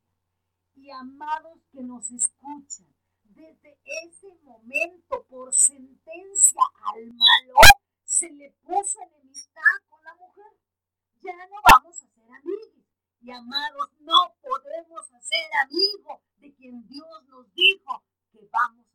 Y 0.75 0.91
amados 0.91 1.59
que 1.71 1.81
nos 1.81 2.11
escuchan, 2.11 2.87
desde 3.29 3.79
ese 4.03 4.33
momento, 4.43 5.25
por 5.29 5.53
sentencia 5.53 6.61
al 6.93 7.05
malo, 7.13 7.55
se 8.03 8.29
le 8.31 8.51
puso 8.63 8.99
enemistad 9.01 9.61
con 9.89 10.03
la 10.03 10.15
mujer. 10.15 10.53
Ya 11.21 11.33
no 11.47 11.55
vamos 11.63 11.95
a 12.01 12.07
ser 12.07 12.31
amigos. 12.31 12.85
Y 13.21 13.31
amados, 13.31 13.91
no 13.99 14.35
podemos 14.41 15.11
hacer 15.13 15.45
amigos 15.63 16.21
de 16.37 16.53
quien 16.53 16.87
Dios 16.87 17.23
nos 17.27 17.51
dijo 17.53 18.03
que 18.31 18.47
vamos. 18.51 18.85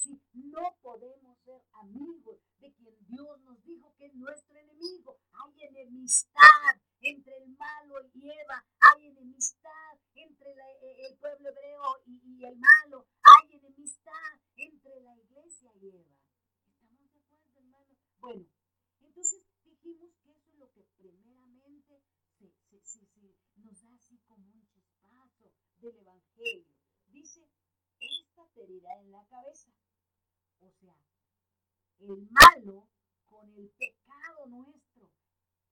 Si 0.00 0.18
no 0.32 0.78
podemos 0.80 1.38
ser 1.44 1.60
amigos 1.72 2.40
de 2.58 2.72
quien 2.72 2.96
Dios 3.06 3.38
nos 3.40 3.62
dijo 3.64 3.94
que 3.98 4.06
es 4.06 4.14
nuestro 4.14 4.56
enemigo. 4.56 5.20
Hay 5.30 5.62
enemistad 5.64 6.80
entre 7.02 7.36
el 7.36 7.50
malo 7.50 8.00
y 8.14 8.30
Eva. 8.30 8.64
Hay 8.80 9.08
enemistad 9.08 9.98
entre 10.14 10.52
e, 10.52 11.06
el 11.06 11.18
pueblo 11.18 11.50
hebreo 11.50 12.00
y, 12.06 12.42
el 12.46 12.56
malo. 12.56 13.08
Hay 13.22 13.56
enemistad 13.58 14.40
entre 14.56 15.00
la 15.02 15.14
iglesia 15.16 15.70
y 15.82 15.88
Eva. 15.88 16.16
¿Estamos 16.64 17.12
de 17.12 17.18
acuerdo, 17.18 17.58
hermano? 17.58 17.98
Bueno, 18.20 18.46
entonces 19.00 19.42
dijimos 19.64 20.14
que 20.22 20.30
eso 20.30 20.48
es 20.48 20.54
lo 20.54 20.72
que 20.72 20.82
primeramente 20.96 22.02
nos 23.56 23.82
da 23.82 23.92
así 23.92 24.16
como 24.26 24.46
un 24.46 24.66
chispazo 24.66 25.52
del 25.76 25.98
Evangelio. 25.98 26.74
Dice, 27.08 27.46
esta 28.00 28.46
te 28.54 28.62
en 28.64 29.12
la 29.12 29.26
cabeza. 29.26 29.70
O 30.60 30.70
sea, 30.70 30.96
el 31.98 32.28
malo 32.30 32.88
con 33.28 33.52
el 33.54 33.68
pecado 33.70 34.46
nuestro. 34.46 35.10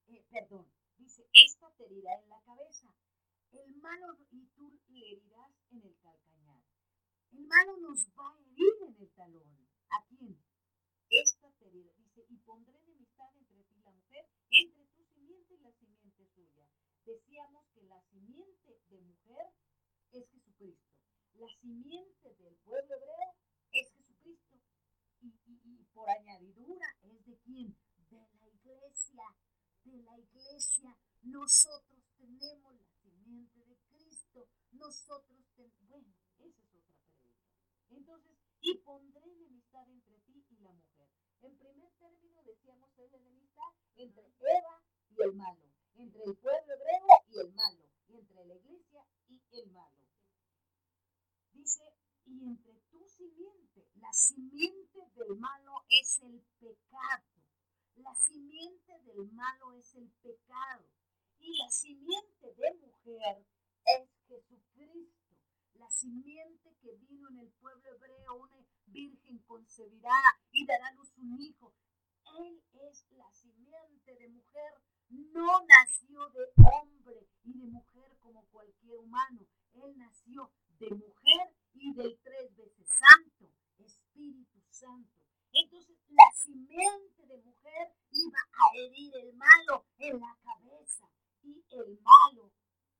Eh, 0.08 0.24
perdón, 0.30 0.66
dice, 0.96 1.28
esta 1.32 1.70
te 1.72 1.84
herirá 1.84 2.14
en 2.20 2.28
la 2.28 2.40
cabeza. 2.42 2.94
El 3.52 3.76
malo 3.76 4.18
y 4.30 4.46
tú 4.56 4.80
le 4.88 5.12
herirás 5.12 5.52
en 5.70 5.82
el 5.82 5.96
calcañar. 6.00 6.62
El 7.32 7.46
malo 7.46 7.76
nos 7.78 8.08
va 8.18 8.30
a 8.30 8.40
herir 8.40 8.74
en 8.86 8.96
el 9.00 9.10
talón. 9.10 9.68
¿A 9.90 10.04
quién? 10.06 10.38
Esta 11.10 11.50
te 11.52 11.66
herirá. 11.66 11.92
Dice, 11.96 12.24
y 12.28 12.36
pondré 12.38 12.76
enemistad 12.78 13.34
entre 13.36 13.62
ti 13.64 13.76
y 13.76 13.82
la 13.82 13.92
mujer, 13.92 14.28
entre 14.50 14.86
tu 14.88 15.04
simiente 15.04 15.54
y 15.54 15.58
la 15.58 15.72
simiente 15.72 16.26
suya 16.34 16.68
decíamos 17.08 17.64
que 17.72 17.82
la 17.84 18.00
simiente 18.10 18.80
de 18.90 19.00
mujer 19.00 19.46
es 20.12 20.28
Jesucristo. 20.30 20.92
La 21.34 21.48
simiente 21.60 22.34
del 22.34 22.54
pueblo 22.64 22.94
hebreo 22.94 23.34
por 25.98 26.08
añadidura 26.10 26.86
es 27.02 27.26
de 27.26 27.36
quién? 27.38 27.76
De 28.08 28.22
la 28.38 28.46
iglesia. 28.46 29.24
De 29.84 29.98
la 29.98 30.16
iglesia. 30.16 30.96
Nosotros 31.22 32.04
tenemos 32.16 32.72
la 32.78 32.88
simiente 33.02 33.58
de 33.64 33.76
Cristo. 33.90 34.48
Nosotros 34.70 35.44
tenemos... 35.56 35.82
Bueno, 35.88 36.14
esa 36.38 36.62
es 36.62 36.74
otra 36.76 36.94
pregunta. 37.02 37.50
Entonces, 37.90 38.38
y 38.60 38.78
pondré 38.78 39.24
enemistad 39.24 39.88
entre 39.90 40.18
ti 40.20 40.46
y 40.50 40.62
la 40.62 40.72
mujer. 40.72 41.08
En 41.42 41.58
primer 41.58 41.90
término 41.98 42.42
decíamos 42.44 42.90
es 42.96 43.10
la 43.10 43.18
enemistad 43.18 43.72
entre 43.96 44.26
Eva 44.38 44.82
y 45.10 45.22
el 45.22 45.34
malo. 45.34 45.66
el 45.96 46.12
pueblo 46.12 46.74
hebreo 46.74 47.06
y 47.28 47.38
el 47.40 47.52
malo, 47.54 47.88
entre 48.08 48.44
la 48.44 48.54
iglesia 48.54 49.04
y 49.28 49.40
el 49.50 49.70
malo. 49.70 49.96
Dice, 51.52 51.92
y 52.24 52.44
entre 52.44 52.74
tu 52.90 53.04
simiente, 53.08 53.67
la 53.94 54.12
simiente 54.12 54.98
del 55.14 55.36
malo 55.36 55.84
es 55.88 56.20
el 56.22 56.40
pecado. 56.60 57.24
La 57.96 58.14
simiente 58.14 58.92
del 59.04 59.30
malo 59.32 59.72
es 59.74 59.94
el 59.94 60.08
pecado. 60.22 60.84
Y 61.38 61.56
la 61.56 61.70
simiente 61.70 62.54
de 62.54 62.74
mujer 62.74 63.44
es 63.84 64.08
Jesucristo. 64.28 65.36
La 65.74 65.90
simiente 65.90 66.74
que 66.80 66.92
vino 66.96 67.28
en 67.30 67.38
el 67.38 67.48
pueblo 67.60 67.88
hebreo, 67.90 68.34
una 68.34 68.56
virgen 68.86 69.38
concebirá 69.46 70.20
y 70.52 70.66
dará 70.66 70.92
luz 70.92 71.12
un 71.18 71.40
hijo. 71.40 71.72
Él 72.38 72.62
es 72.90 73.06
la 73.10 73.30
simiente 73.32 74.14
de 74.14 74.28
mujer. 74.28 74.72
No 75.08 75.64
nació 75.66 76.28
de 76.30 76.52
hombre 76.56 77.28
y 77.44 77.58
de 77.58 77.66
mujer 77.66 78.16
como 78.20 78.44
cualquier 78.50 78.98
humano. 78.98 79.46
Él 79.74 79.96
nació 79.96 80.50
de 80.78 80.90
mujer 80.90 81.54
y 81.74 81.94
del 81.94 82.18
tres 82.22 82.54
veces 82.56 82.77
Santo. 84.78 85.18
Entonces 85.52 85.98
la 86.10 86.30
simiente 86.36 87.26
de 87.26 87.38
mujer 87.38 87.92
iba 88.12 88.38
a 88.38 88.76
herir 88.76 89.12
el 89.16 89.34
malo 89.34 89.86
en 89.98 90.20
la 90.20 90.38
cabeza 90.44 91.10
y 91.42 91.64
el 91.70 91.98
malo 92.00 92.52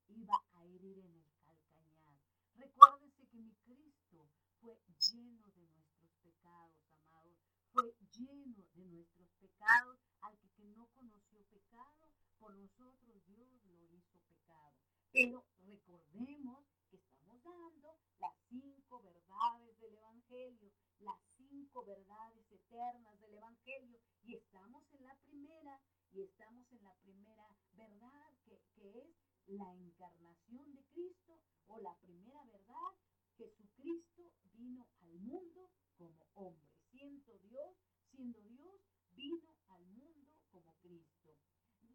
iba 0.09 0.43
a 0.55 0.65
herir 0.65 0.99
en 0.99 1.15
el 1.15 1.25
calcañar. 1.41 2.19
Recuérdense 2.57 3.25
que 3.29 3.39
mi 3.39 3.55
Cristo 3.63 4.29
fue 4.61 4.77
lleno 4.99 5.47
de 5.53 5.69
nuestros 5.69 6.11
pecados, 6.21 6.75
amados. 7.07 7.39
Fue 7.73 7.95
lleno 8.11 8.67
de 8.75 8.85
nuestros 8.87 9.29
pecados. 9.39 10.01
Al 10.23 10.37
que, 10.37 10.65
no 10.75 10.89
conoció 10.89 11.45
pecado, 11.45 12.11
por 12.41 12.53
nosotros 12.57 13.25
Dios 13.29 13.49
lo 13.67 13.85
hizo 13.85 14.19
pecado. 14.27 14.75
Pero 15.13 15.47
recordemos 15.65 16.67
que 16.91 16.97
estamos 16.97 17.41
dando 17.45 17.97
las 18.19 18.35
cinco 18.49 19.01
verdades 19.01 19.79
del 19.79 19.95
Evangelio, 19.95 20.73
las 20.99 21.21
cinco 21.49 21.85
verdades 21.85 22.51
eternas 22.53 23.21
del 23.21 23.35
Evangelio. 23.35 23.99
Y 24.25 24.37
estamos 24.37 24.83
en 24.93 25.07
la 25.07 25.17
primera, 25.27 25.81
y 26.13 26.23
estamos 26.23 26.71
en 26.73 26.83
la 26.83 26.95
primera 27.03 27.57
verdad, 27.73 28.33
que, 28.45 28.61
que 28.75 29.01
es 29.01 29.17
la 29.47 29.73
encarnación 29.75 30.75
de 30.75 30.85
Cristo, 30.93 31.41
o 31.67 31.79
la 31.79 31.95
primera 31.97 32.45
verdad, 32.45 32.93
Jesucristo 33.37 34.33
vino 34.53 34.87
al 35.01 35.13
mundo 35.21 35.71
como 35.97 36.27
hombre. 36.35 36.69
Siendo 36.91 37.39
Dios, 37.39 37.77
siendo 38.11 38.41
Dios, 38.43 38.81
vino 39.11 39.55
al 39.69 39.87
mundo 39.87 40.33
como 40.51 40.75
Cristo. 40.81 41.37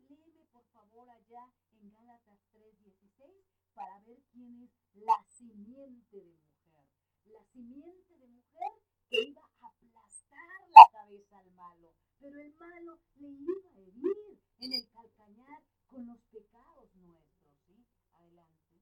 Léeme 0.08 0.46
por 0.52 0.66
favor 0.68 1.10
allá 1.10 1.52
en 1.72 1.90
Gálatas 1.90 2.40
3:16 2.54 3.44
para 3.74 4.00
ver 4.02 4.22
quién 4.32 4.64
es 4.64 4.72
la 4.94 5.26
simiente 5.28 6.18
de 6.18 6.38
mujer. 6.38 6.86
La 7.26 7.44
simiente 7.46 8.18
de 8.18 8.28
mujer 8.28 8.72
que 9.10 9.22
iba 9.22 9.42
a 9.42 9.68
aplastar 9.68 10.70
la 10.70 10.90
cabeza 10.92 11.40
al 11.40 11.43
malo, 11.54 11.94
pero 12.20 12.40
el 12.40 12.54
malo 12.56 13.00
le 13.16 13.30
iba 13.30 13.54
a 13.70 13.80
herir 13.80 14.40
en 14.60 14.74
el 14.74 14.90
calcañar 14.90 15.64
con 15.88 16.08
los 16.08 16.22
pecados 16.32 16.94
nuestros. 16.96 17.54
¿sí? 17.68 17.86
Adelante. 18.14 18.82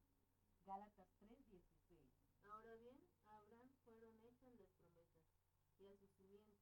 Gálatas 0.65 1.07
3:16. 1.19 1.99
Ahora 2.43 2.75
bien, 2.75 2.97
a 3.27 3.37
Abraham 3.37 3.69
fueron 3.83 4.15
hechas 4.23 4.53
las 4.59 4.71
promesas 4.93 5.31
y 5.79 5.87
a 5.87 5.95
su 5.97 6.07
simiente. 6.07 6.61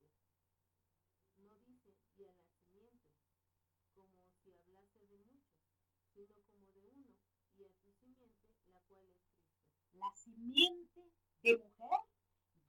No 1.38 1.60
dice 1.68 1.94
y 2.18 2.24
a 2.24 2.34
las 2.34 2.50
simientes, 2.56 3.14
como 3.94 4.18
si 4.42 4.52
hablase 4.54 5.06
de 5.08 5.18
muchos, 5.20 5.60
sino 6.14 6.36
como 6.48 6.72
de 6.72 6.88
uno 6.88 7.16
y 7.58 7.64
a 7.66 7.70
su 7.70 7.92
simiente, 7.92 8.50
la 8.68 8.80
cual 8.88 9.06
es 9.10 9.20
Cristo. 9.28 9.60
La 9.94 10.16
simiente 10.16 11.12
de 11.44 11.58
mujer, 11.58 12.00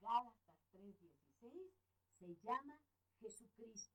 Gálatas 0.01 0.57
3:16, 0.73 1.73
se 2.19 2.37
llama 2.43 2.79
Jesucristo. 3.21 3.95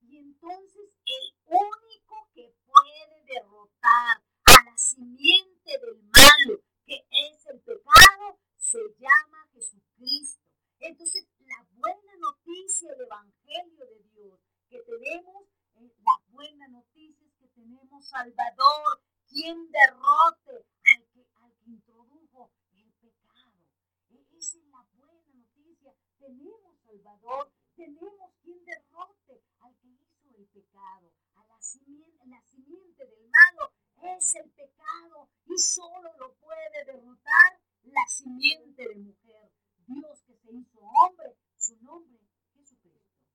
Y 0.00 0.18
entonces 0.18 0.96
el 1.06 1.34
único 1.46 2.30
que 2.34 2.54
puede 2.64 3.24
derrotar 3.26 4.22
a 4.44 4.64
la 4.64 4.76
simiente 4.76 5.78
del 5.78 6.02
malo, 6.02 6.62
que 6.84 7.06
es 7.10 7.46
el 7.46 7.60
pecado, 7.60 8.38
se 8.56 8.78
llama 8.98 9.48
Jesucristo. 9.52 10.42
Entonces, 10.80 11.28
la 11.40 11.66
buena 11.74 12.16
noticia 12.18 12.90
del 12.90 13.02
Evangelio 13.02 13.86
de 13.86 14.02
Dios 14.14 14.40
que 14.68 14.80
tenemos, 14.80 15.46
eh, 15.74 15.94
la 15.98 16.24
buena 16.30 16.68
noticia 16.68 17.26
es 17.26 17.34
que 17.34 17.48
tenemos 17.48 18.08
Salvador, 18.08 19.00
quien 19.28 19.70
derrote 19.70 20.66
al 20.94 21.06
que, 21.12 21.26
al 21.36 21.54
que 21.58 21.70
introdujo 21.70 22.50
el 22.72 22.92
pecado. 22.94 23.68
E, 24.10 24.26
esa 24.36 24.58
es 24.58 24.64
la 24.66 24.82
buena 24.94 25.32
noticia. 25.34 25.94
Tenemos 26.18 26.80
Salvador, 26.80 27.52
tenemos 27.82 28.30
quien 28.42 28.64
derrote 28.64 29.42
al 29.58 29.76
que 29.78 29.88
hizo 29.88 30.36
el 30.36 30.46
pecado. 30.46 31.12
A 31.34 31.44
la 31.46 31.60
simiente, 31.60 32.24
la 32.26 32.40
simiente 32.42 33.04
del 33.04 33.28
malo 33.28 33.72
es 34.16 34.34
el 34.36 34.48
pecado 34.52 35.28
y 35.46 35.58
solo 35.58 36.08
lo 36.18 36.32
puede 36.34 36.84
derrotar 36.86 37.60
la 37.82 38.06
simiente 38.06 38.86
de 38.86 38.94
mujer. 38.94 39.50
Dios 39.86 40.22
que 40.22 40.36
se 40.36 40.52
hizo 40.52 40.78
hombre, 40.80 41.36
su 41.56 41.76
nombre 41.78 42.20
Jesucristo. 42.54 43.26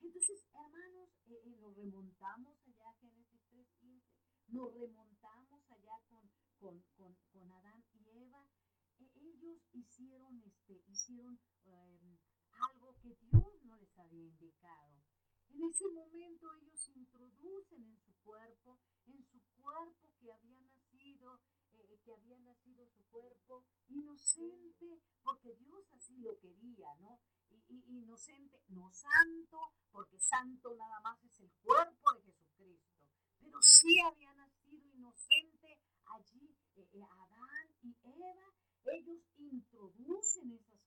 Entonces, 0.00 0.46
hermanos, 0.52 1.10
eh, 1.26 1.42
eh, 1.44 1.56
nos 1.60 1.74
remontamos 1.74 2.56
allá 2.66 2.90
a 2.90 2.94
Génesis 3.00 3.40
3.15, 3.50 4.02
nos 4.48 4.74
remontamos 4.74 5.70
allá 5.70 5.98
con, 6.08 6.30
con, 6.60 6.84
con, 6.96 7.18
con 7.32 7.50
Adán 7.50 7.84
y 7.94 8.08
Eva. 8.10 8.46
E, 9.00 9.10
ellos 9.16 9.58
hicieron, 9.72 10.40
este, 10.46 10.80
hicieron 10.86 11.40
em, 11.64 12.18
algo 12.60 12.94
que 13.02 13.14
Dios 13.30 13.47
indicado. 14.16 15.02
En 15.50 15.62
ese 15.64 15.88
momento 15.88 16.54
ellos 16.54 16.88
introducen 16.94 17.84
en 17.84 17.98
su 17.98 18.12
cuerpo, 18.22 18.78
en 19.06 19.24
su 19.24 19.40
cuerpo 19.60 20.14
que 20.20 20.32
había 20.32 20.60
nacido, 20.60 21.40
eh, 21.72 22.00
que 22.04 22.12
había 22.12 22.38
nacido 22.40 22.86
su 22.86 23.02
cuerpo, 23.10 23.64
inocente, 23.88 25.00
porque 25.22 25.54
Dios 25.56 25.90
así 25.92 26.16
lo 26.18 26.38
quería, 26.38 26.94
¿no? 27.00 27.20
Y, 27.68 27.98
inocente, 27.98 28.62
no 28.68 28.90
santo, 28.92 29.72
porque 29.90 30.18
santo 30.20 30.74
nada 30.76 31.00
más 31.00 31.22
es 31.24 31.40
el 31.40 31.50
cuerpo 31.62 32.12
de 32.14 32.22
Jesucristo, 32.22 33.08
pero 33.40 33.60
sí 33.62 34.00
había 34.00 34.32
nacido 34.34 34.86
inocente 34.94 35.80
allí 36.04 36.56
eh, 36.76 36.88
eh, 36.92 37.02
Adán 37.02 37.68
y 37.82 37.96
Eva, 38.04 38.54
ellos 38.84 39.20
introducen 39.36 40.58
cosas, 40.58 40.77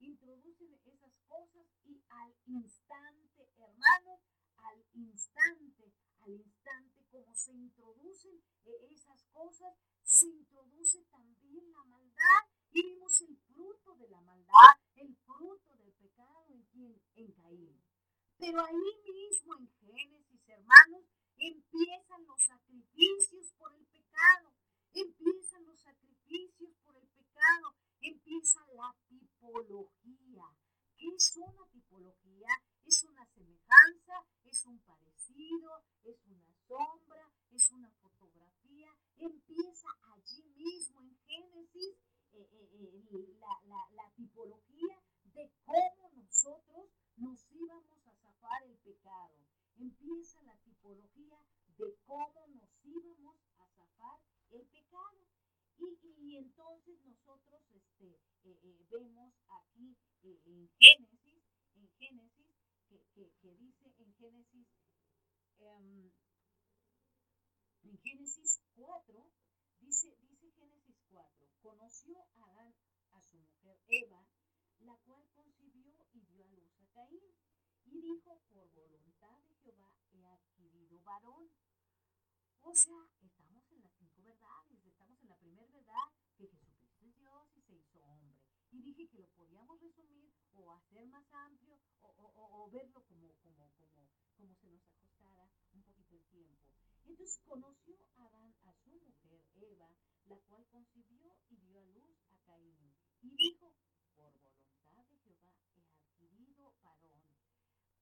introducen 0.00 0.78
esas 0.84 1.14
cosas 1.26 1.66
y 1.84 2.02
al 2.08 2.34
instante, 2.46 3.50
hermanos, 3.56 4.20
al 4.56 4.84
instante, 4.94 5.92
al 6.20 6.32
instante 6.32 7.04
como 7.10 7.34
se 7.34 7.52
introducen 7.52 8.42
esas 8.90 9.24
cosas, 9.32 9.74
se 10.02 10.26
introduce 10.26 11.04
también 11.10 11.70
la 11.72 11.84
maldad 11.84 12.42
y 12.72 12.82
vimos 12.82 13.20
el 13.22 13.36
fruto 13.38 13.96
de 13.96 14.08
la 14.08 14.20
maldad, 14.20 14.76
el 14.96 15.16
fruto 15.16 15.76
del 15.76 15.92
pecado 15.92 16.46
en 16.50 16.62
quien 16.64 17.00
en 17.16 17.32
Caín. 17.32 17.82
Pero 18.38 18.64
ahí 18.64 19.02
mismo 19.04 19.56
en 19.56 19.68
Génesis, 19.80 20.48
hermanos, 20.48 21.04
empiezan 21.38 22.24
los 22.24 22.42
sacrificios 22.42 23.52
por 23.58 23.74
el 23.74 23.86
pecado, 23.86 24.54
empiezan 24.92 25.64
los 25.64 25.80
sacrificios 25.80 26.76
por 26.84 26.96
el 26.96 27.08
pecado, 27.08 27.74
empieza 28.00 28.60
la 28.74 28.94
¿Qué 29.48 31.08
es 31.16 31.36
una 31.36 31.66
tipología? 31.68 32.48
Es 32.84 33.02
una 33.04 33.24
semejanza, 33.24 34.26
es 34.44 34.66
un 34.66 34.78
parecido, 34.80 35.84
es 36.04 36.26
una 36.26 36.52
sombra, 36.66 37.32
es 37.50 37.70
una 37.70 37.90
fotografía. 37.92 38.94
Empieza 39.16 39.88
allí 40.12 40.42
mismo 40.54 41.00
en 41.00 41.16
Génesis 41.24 41.96
eh, 42.32 42.46
eh, 42.52 43.06
eh, 43.10 43.38
la, 43.40 44.12
tipología 44.16 45.02
de 45.32 45.50
cómo 45.64 46.10
nosotros 46.14 46.90
nos 47.16 47.46
íbamos 47.50 48.06
a 48.06 48.12
zafar 48.12 48.62
el 48.64 48.76
pecado. 48.78 49.46
Empieza 49.78 50.42
la 50.42 50.58
tipología 50.58 51.38
de 51.78 51.96
cómo 52.04 52.46
nos 52.48 52.70
íbamos 52.84 53.38
a 53.56 53.66
zafar 53.68 54.20
el 54.50 54.66
pecado. 54.66 55.24
Y, 55.78 56.36
entonces 56.36 56.98
nosotros 57.06 57.62
este, 57.70 58.20
vemos 58.90 59.34
aquí 59.48 59.96
en 60.22 60.68
Génesis, 60.78 61.42
en 61.74 61.88
Génesis, 61.98 62.54
que, 63.14 63.54
dice 63.56 63.92
en 63.98 64.14
Génesis, 64.14 64.68
em, 65.58 66.10
Génesis 68.02 68.60
4, 68.76 69.26
dice, 69.80 70.16
dice 70.22 70.50
Génesis 70.52 70.96
4, 71.10 71.48
conoció 71.60 72.18
a 72.36 72.50
Adán 72.50 72.74
a 73.12 73.22
su 73.22 73.38
mujer 73.38 73.78
Eva, 73.88 74.26
la 74.80 74.96
cual 74.98 75.28
concibió 75.34 75.94
y 76.12 76.20
dio 76.26 76.46
a 76.46 76.52
luz 76.52 76.80
a 76.80 76.86
Caín, 76.92 77.34
y 77.86 78.00
dijo, 78.00 78.40
por 78.52 78.70
voluntad 78.72 79.40
de 79.48 79.54
Jehová 79.56 79.94
he 80.12 80.24
adquirido 80.26 81.00
varón. 81.00 81.50
O 82.60 82.74
sea, 82.74 83.08
estamos 83.22 83.70
en 83.72 83.80
las 83.80 83.92
cinco 83.94 84.22
verdades, 84.22 84.84
estamos 84.84 85.22
en 85.22 85.28
la 85.28 85.36
primera 85.38 85.66
verdad, 85.72 86.12
que 86.36 86.46
Jesucristo 86.48 87.06
es 87.06 87.16
Dios 87.16 87.48
y 87.56 87.62
se 87.62 87.74
hizo 87.74 87.98
hombre. 88.00 88.36
Y 88.70 88.82
dije 88.82 89.08
que 89.08 89.18
lo 89.18 89.28
podíamos 89.30 89.80
resumir 89.80 90.30
o 90.52 90.70
hacer 90.72 91.06
más 91.06 91.32
amplio 91.32 91.80
o, 92.02 92.08
o, 92.08 92.64
o 92.64 92.70
verlo 92.70 93.02
como, 93.04 93.32
como, 93.42 93.70
como, 93.72 94.10
como 94.36 94.54
se 94.56 94.68
nos 94.68 94.86
ajustara 94.86 95.48
un 95.72 95.82
poquito 95.82 96.14
el 96.14 96.24
tiempo. 96.26 96.68
Entonces 97.08 97.40
conoció 97.46 97.96
Adán 98.16 98.54
a 98.64 98.72
su 98.74 98.90
mujer 98.90 99.40
Eva, 99.54 99.88
la 100.26 100.36
cual 100.40 100.66
concibió 100.70 101.34
y 101.48 101.56
dio 101.56 101.80
a 101.80 101.86
luz 101.86 102.18
a 102.28 102.36
Caín. 102.44 102.92
Y 103.22 103.30
dijo, 103.34 103.74
por 104.14 104.38
voluntad 104.38 105.06
de 105.06 105.16
Jehová 105.16 105.56
he 105.72 105.86
adquirido 105.88 106.74
varón. 106.82 107.22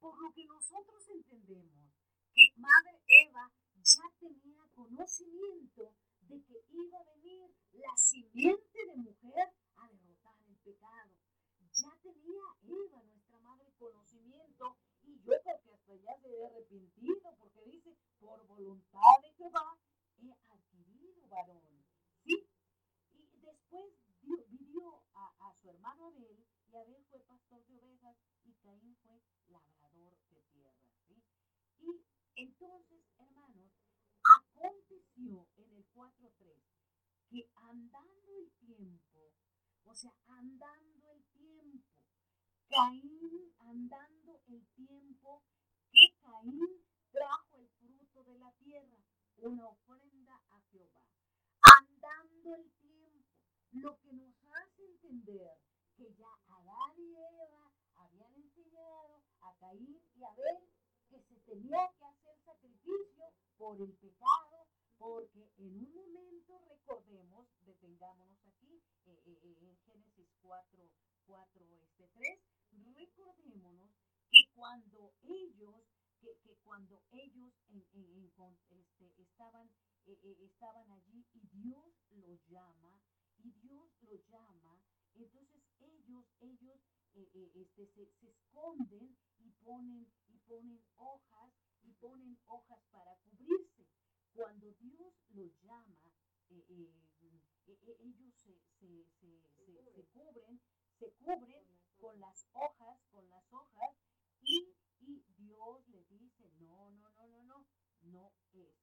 Por 0.01 0.21
lo 0.21 0.33
que 0.33 0.45
nosotros 0.47 1.09
entendemos 1.09 1.95
que 2.35 2.53
Madre 2.57 3.01
Eva 3.07 3.53
ya 3.77 4.03
tenía 4.19 4.67
conocimiento 4.75 5.95
de 6.23 6.43
que 6.43 6.65
iba 6.71 6.99
a 6.99 7.05
venir 7.05 7.55
la 7.75 7.97
simiente 7.97 8.87
de 8.87 8.97
mujer 8.97 9.55
a 9.77 9.89
derrotar 9.89 10.35
el 10.49 10.57
pecado. 10.57 11.15
Ya 11.73 11.97
tenía 12.03 12.43
Eva, 12.65 13.03
nuestra 13.05 13.39
madre, 13.39 13.73
conocimiento 13.79 14.77
y 15.07 15.21
yo 15.21 15.41
creo 15.43 15.61
que 15.63 15.73
hasta 15.73 15.95
ya 15.95 16.19
se 16.19 16.27
había 16.27 16.49
arrepentido 16.49 17.37
porque 17.39 17.63
dice, 17.65 17.97
por 18.19 18.45
voluntad 18.47 19.17
de 19.23 19.33
Jehová 19.35 19.79
he 20.19 20.33
adquirido 20.51 21.29
varón. 21.29 21.85
¿Sí? 22.25 22.49
Y 23.13 23.41
después 23.41 23.93
vivió 24.23 25.05
a, 25.15 25.49
a 25.49 25.55
su 25.55 25.71
hermano 25.71 26.07
Abel 26.09 26.45
y 26.69 26.77
Abel 26.77 27.05
fue 27.09 27.21
pastor 27.21 27.65
de 27.67 27.79
ovejas 27.79 28.17
y 28.45 28.53
Caín 28.55 28.97
fue 29.05 29.23
labrador 29.47 30.19
de 30.31 30.41
tierra. 30.53 30.91
¿sí? 31.07 31.23
Y 31.79 32.05
entonces, 32.35 33.05
hermanos, 33.19 33.73
aconteció 34.25 35.49
en 35.57 35.73
el 35.73 35.87
4.3 35.95 36.57
que 37.31 37.49
andando 37.55 38.39
el 38.39 38.51
tiempo, 38.59 39.33
o 39.85 39.95
sea, 39.95 40.13
andando 40.27 41.11
el 41.13 41.25
tiempo, 41.27 41.97
Caín 42.77 43.55
andando 43.57 44.39
el 44.49 44.67
tiempo, 44.75 45.43
que 45.91 46.15
Caín 46.21 46.61
trajo 47.11 47.57
el 47.57 47.69
fruto 47.71 48.23
de 48.25 48.39
la 48.39 48.53
tierra, 48.53 48.99
una 49.39 49.69
ofrenda 49.69 50.35
a 50.51 50.61
Jehová. 50.71 51.01
Andando 51.63 52.55
el 52.55 52.71
tiempo, 52.73 53.25
lo 53.73 53.99
que 54.01 54.13
nos 54.13 54.35
hace 54.45 54.85
entender 54.85 55.57
que 55.97 56.13
ya 56.19 56.29
Adán 56.49 56.93
y 56.99 57.17
Eva 57.17 57.73
habían 57.95 58.35
enseñado 58.35 59.25
a 59.41 59.55
Caín 59.55 59.99
y 60.15 60.23
Abel 60.23 60.69
que 61.09 61.23
se 61.23 61.37
tenía 61.47 61.91
que 61.97 62.05
hacer 62.05 62.37
sacrificio 62.45 63.25
por 63.57 63.81
el 63.81 63.95
pecado, 63.95 64.69
porque 64.99 65.51
en 65.57 65.83
un 65.83 66.13
momento, 66.13 66.61
recordemos, 66.69 67.49
detengámonos 67.65 68.45
aquí, 68.45 68.83
eh, 69.07 69.23
eh, 69.25 69.41
eh, 69.45 69.57
en 69.63 69.79
Génesis 69.79 70.29
4, 70.43 70.91
4 71.27 71.65
este, 71.83 72.09
3, 72.13 72.56
recordémonos 72.73 73.91
que 74.31 74.49
cuando 74.55 75.15
ellos, 75.23 75.83
que, 76.21 76.37
que 76.43 76.57
cuando 76.65 77.03
ellos 77.13 77.53
en, 77.69 77.85
en, 77.93 78.33
en, 78.39 78.59
este, 78.71 79.23
estaban, 79.23 79.71
estaban 80.07 80.91
allí 80.91 81.27
y 81.35 81.41
Dios 81.53 81.95
los 82.11 82.45
llama, 82.49 83.03
y 83.39 83.51
Dios 83.63 83.91
los 84.03 84.27
llama, 84.29 84.83
entonces 85.15 85.63
ellos, 85.81 86.27
ellos 86.41 86.81
este, 87.15 87.87
se, 87.95 88.07
se 88.21 88.29
esconden 88.29 89.17
y 89.39 89.51
ponen, 89.65 90.07
y 90.29 90.39
ponen 90.47 90.83
hojas, 90.97 91.53
y 91.83 91.93
ponen 91.95 92.39
hojas 92.47 92.81
para 92.91 93.17
cubrirse. 93.17 93.87
Cuando 94.35 94.71
Dios 94.75 95.15
los 95.31 95.51
llama, 95.63 96.13
eh, 96.51 96.65
eh, 96.69 96.93
eh, 97.67 97.97
ellos 98.01 98.35
se, 98.45 98.55
se, 98.79 99.05
se, 99.19 99.41
se, 99.95 100.05
cubren, 100.13 100.61
se 100.99 101.11
cubren 101.13 101.65
con 101.99 102.19
las 102.21 102.47
hojas, 102.53 102.99
con 103.11 103.29
las 103.31 103.53
hojas, 103.53 103.97
y, 104.43 104.75
y 105.01 105.25
Dios 105.39 105.89
le 105.89 106.05
dice, 106.05 106.51
no, 106.61 106.91
no, 106.91 107.11
no, 107.11 107.27
no, 107.27 107.45
no, 107.45 107.67
no 108.03 108.33
es 108.55 108.75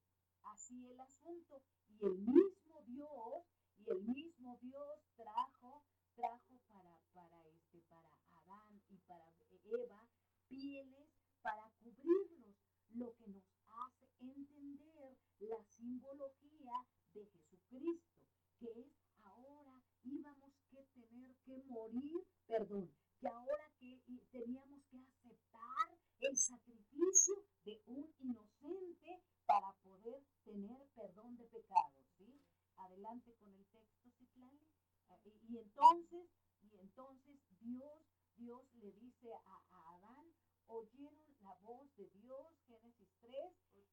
así 0.43 0.87
el 0.87 0.99
asunto. 0.99 1.61
Y 1.89 2.05
el 2.05 2.17
mismo 2.17 2.81
Dios, 2.85 3.45
y 3.77 3.89
el 3.89 4.01
mismo 4.03 4.57
Dios 4.61 4.99
trajo, 5.15 5.83
trajo 6.15 6.59
para, 6.67 6.99
para, 7.13 7.45
este, 7.47 7.81
para 7.89 8.09
Adán 8.39 8.81
y 8.89 8.97
para 9.07 9.25
Eva 9.65 10.07
pieles 10.47 11.09
para 11.41 11.69
cubrirlos, 11.81 12.55
lo 12.93 13.13
que 13.15 13.27
nos 13.27 13.43
hace 13.67 14.07
entender 14.19 15.17
la 15.39 15.63
simbología 15.63 16.85
de 17.13 17.25
Jesucristo, 17.25 18.27
que 18.59 18.69
es 18.81 18.93
ahora 19.23 19.81
íbamos 20.03 20.53
que 20.69 20.83
tener 20.93 21.35
que 21.45 21.57
morir, 21.63 22.23
perdón, 22.45 22.91
que 23.23 23.29
ahora 23.29 23.71
que 23.79 24.01
teníamos 24.33 24.83
que 24.91 24.97
aceptar 24.99 25.97
el 26.19 26.35
sacrificio 26.35 27.35
de 27.63 27.81
un 27.87 28.13
inocente 28.19 29.23
para 29.45 29.71
poder 29.81 30.21
tener 30.43 30.85
perdón 30.93 31.37
de 31.37 31.45
pecados, 31.45 32.03
¿sí? 32.17 32.41
Adelante 32.75 33.33
con 33.35 33.53
el 33.53 33.65
texto, 33.67 34.09
Citlali. 34.17 34.67
Ah, 35.07 35.17
y 35.23 35.57
entonces, 35.57 36.27
y 36.63 36.75
entonces 36.75 37.39
Dios, 37.61 38.03
Dios 38.35 38.61
le 38.81 38.91
dice 38.91 39.33
a, 39.33 39.61
a 39.71 39.95
Adán, 39.95 40.33
oyeron 40.67 41.23
la 41.43 41.53
voz 41.61 41.95
de 41.95 42.09
Dios, 42.09 42.47
Génesis 42.67 43.07
3, 43.21 43.33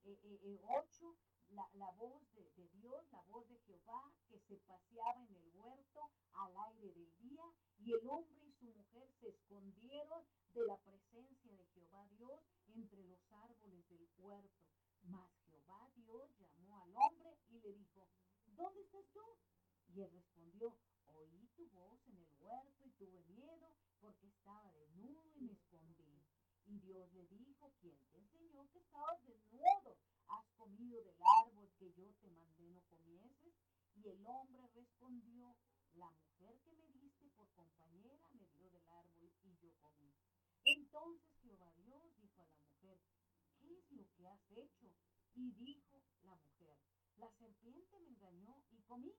eh, 0.06 0.18
eh, 0.24 0.60
8, 0.66 1.16
la, 1.50 1.70
la 1.74 1.90
voz 1.92 2.20
de, 2.34 2.68
Dios, 2.80 3.04
la 3.12 3.22
voz 3.28 3.48
de 3.48 3.56
Jehová 3.60 4.12
que 4.28 4.40
se 4.40 4.56
paseaba 4.66 5.22
en 5.22 5.36
el 5.36 5.50
huerto 5.54 6.10
al 6.32 6.56
aire 6.56 6.90
del 6.94 7.16
día, 7.18 7.44
y 7.78 7.92
el 7.92 8.06
hombre 8.08 8.36
y 8.36 8.39
su 8.60 8.66
mujer 8.66 9.08
se 9.20 9.28
escondieron 9.28 10.22
de 10.52 10.66
la 10.66 10.76
presencia 10.76 11.50
de 11.56 11.64
Jehová 11.68 12.06
Dios 12.10 12.40
entre 12.74 13.02
los 13.04 13.18
árboles 13.32 13.88
del 13.88 14.06
huerto. 14.18 14.60
Mas 15.04 15.32
Jehová 15.46 15.90
Dios 15.96 16.30
llamó 16.38 16.78
al 16.82 16.94
hombre 16.94 17.38
y 17.48 17.58
le 17.58 17.72
dijo, 17.72 18.06
¿dónde 18.48 18.82
estás 18.82 19.06
tú? 19.14 19.38
Y 19.88 20.02
él 20.02 20.10
respondió, 20.12 20.76
oí 21.06 21.48
tu 21.56 21.70
voz 21.70 22.06
en 22.08 22.18
el 22.18 22.28
huerto 22.38 22.84
y 22.84 22.90
tuve 22.90 23.24
miedo 23.34 23.72
porque 23.98 24.26
estaba 24.26 24.70
desnudo 24.74 25.24
y 25.36 25.40
me 25.40 25.52
escondí. 25.52 26.22
Y 26.66 26.78
Dios 26.80 27.10
le 27.14 27.26
dijo, 27.28 27.72
¿quién 27.80 27.96
te 28.12 28.18
enseñó 28.18 28.68
que 28.72 28.78
estabas 28.80 29.26
desnudo? 29.26 29.96
¿Has 30.28 30.46
comido 30.58 31.02
del 31.02 31.16
árbol 31.46 31.70
que 31.78 31.90
yo 31.94 32.12
te 32.20 32.30
mandé 32.30 32.68
no 32.68 32.82
comieses? 32.90 33.54
Y 33.94 34.08
el 34.08 34.26
hombre 34.26 34.68
respondió, 34.74 35.56
la 35.94 36.10
mujer 36.10 36.60
que 36.62 36.72
me 36.72 36.88
diste 36.92 37.28
por 37.30 37.50
compañera 37.52 38.28
me 38.32 38.46
dio 38.48 38.70
del 38.70 38.88
árbol 38.88 39.32
y 39.42 39.56
yo 39.56 39.72
comí. 39.80 40.14
Entonces 40.64 41.36
Jehová 41.42 41.72
Dios 41.76 42.02
dijo 42.16 42.42
a 42.42 42.46
la 42.46 42.58
mujer, 42.58 43.00
¿qué 43.58 43.78
es 43.78 43.90
lo 43.90 44.06
que 44.14 44.26
has 44.28 44.50
hecho? 44.50 44.92
Y 45.34 45.52
dijo 45.52 46.02
la 46.22 46.34
mujer, 46.34 46.78
la 47.16 47.30
serpiente 47.32 47.98
me 48.00 48.08
engañó 48.08 48.62
y 48.70 48.80
comí. 48.82 49.14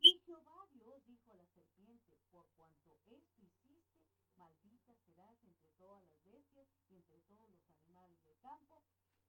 Y 0.00 0.18
Jehová 0.24 0.66
Dios 0.72 1.04
dijo 1.06 1.32
a 1.32 1.36
la 1.36 1.46
serpiente, 1.46 2.16
por 2.30 2.48
cuanto 2.56 2.98
esto 3.06 3.40
hiciste, 3.40 4.02
maldita 4.36 4.94
serás 5.04 5.42
entre 5.42 5.68
todas 5.76 6.02
las 6.04 6.24
bestias 6.24 6.68
y 6.88 6.94
entre 6.94 7.20
todos 7.22 7.50
los 7.50 7.66
animales 7.68 8.22
del 8.24 8.38
campo. 8.38 8.82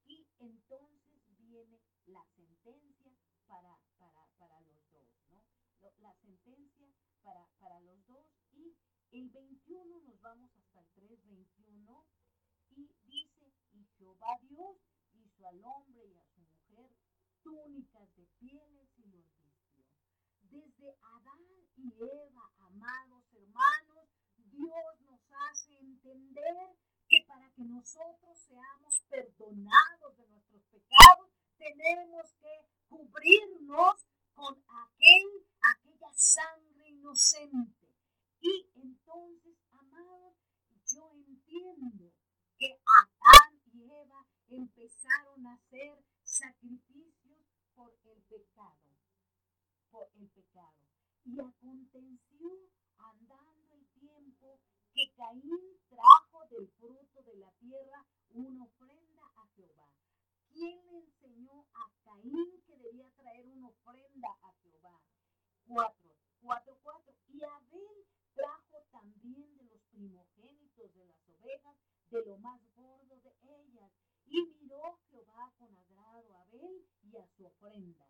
Y 0.05 0.27
entonces 0.39 1.21
viene 1.37 1.81
la 2.05 2.23
sentencia 2.35 3.15
para. 3.47 3.79
La 6.09 6.15
sentencia 6.15 6.89
para, 7.21 7.45
para 7.59 7.79
los 7.81 8.03
dos. 8.07 8.25
Y 8.53 8.75
el 9.11 9.29
21 9.29 9.99
nos 10.01 10.19
vamos 10.21 10.49
hasta 10.57 10.79
el 10.79 10.87
3.21 10.95 12.03
y 12.71 12.89
dice, 13.05 13.53
y 13.73 13.85
Jehová 13.95 14.39
Dios 14.41 14.75
hizo 15.13 15.47
al 15.47 15.63
hombre 15.63 16.03
y 16.07 16.17
a 16.17 16.25
su 16.25 16.41
mujer 16.41 16.89
túnicas 17.43 18.15
de 18.15 18.25
pieles 18.39 18.89
y 18.97 19.05
los 19.05 19.23
vistió. 19.37 19.85
Desde 20.49 20.97
Adán 20.99 21.45
y 21.77 21.93
Eva, 22.01 22.53
amados 22.57 23.31
hermanos, 23.31 24.09
Dios 24.37 25.01
nos 25.01 25.21
hace 25.31 25.77
entender 25.77 26.75
que 27.07 27.23
para 27.27 27.51
que 27.51 27.65
nosotros 27.65 28.39
seamos 28.47 28.99
perdonados 29.09 30.17
de 30.17 30.27
nuestros 30.27 30.63
pecados, 30.71 31.29
tenemos 31.59 32.33
que 32.41 32.65
cubrirnos 32.87 34.08
sangre 36.19 36.89
inocente. 36.89 37.87
Y 38.41 38.69
entonces, 38.75 39.57
amados, 39.71 40.35
yo 40.85 41.09
entiendo 41.13 42.11
que 42.57 42.77
Adán 42.99 43.61
y 43.71 43.83
Eva 43.83 44.27
empezaron 44.49 45.47
a 45.47 45.53
hacer 45.53 46.03
sacrificios 46.21 47.39
por 47.73 47.95
el 48.03 48.21
pecado, 48.23 48.97
por 49.89 50.09
el 50.15 50.27
pecado. 50.27 50.75
Y 51.23 51.39
aconteció 51.39 52.49
andando 52.97 53.75
el 53.75 53.87
tiempo 54.01 54.59
que 54.93 55.13
Caín 55.15 55.79
trajo 55.87 56.47
del 56.51 56.67
fruto 56.79 57.23
de 57.23 57.35
la 57.37 57.51
tierra 57.61 58.05
una 58.31 58.65
ofrenda 58.65 59.21
a 59.37 59.47
Jehová. 59.55 59.87
¿Quién 60.51 60.85
le 60.85 60.97
enseñó 60.97 61.65
a 61.73 61.89
Caín 62.03 62.61
que 62.67 62.79
4, 65.69 65.95
4, 65.95 66.08
4. 66.41 66.79
Y 67.29 67.43
Abel 67.43 68.07
trajo 68.33 68.83
también 68.91 69.55
de 69.57 69.63
los 69.65 69.81
primogénitos 69.91 70.93
de 70.93 71.05
las 71.05 71.27
ovejas, 71.27 71.77
de 72.09 72.25
lo 72.25 72.37
más 72.37 72.61
gordo 72.75 73.19
de 73.21 73.33
ellas. 73.41 73.91
Y 74.25 74.41
miró 74.61 74.99
Jehová 75.09 75.53
con 75.57 75.75
agrado 75.75 76.33
a 76.33 76.41
Abel 76.41 76.85
y 77.03 77.17
a 77.17 77.25
su 77.27 77.45
ofrenda. 77.45 78.07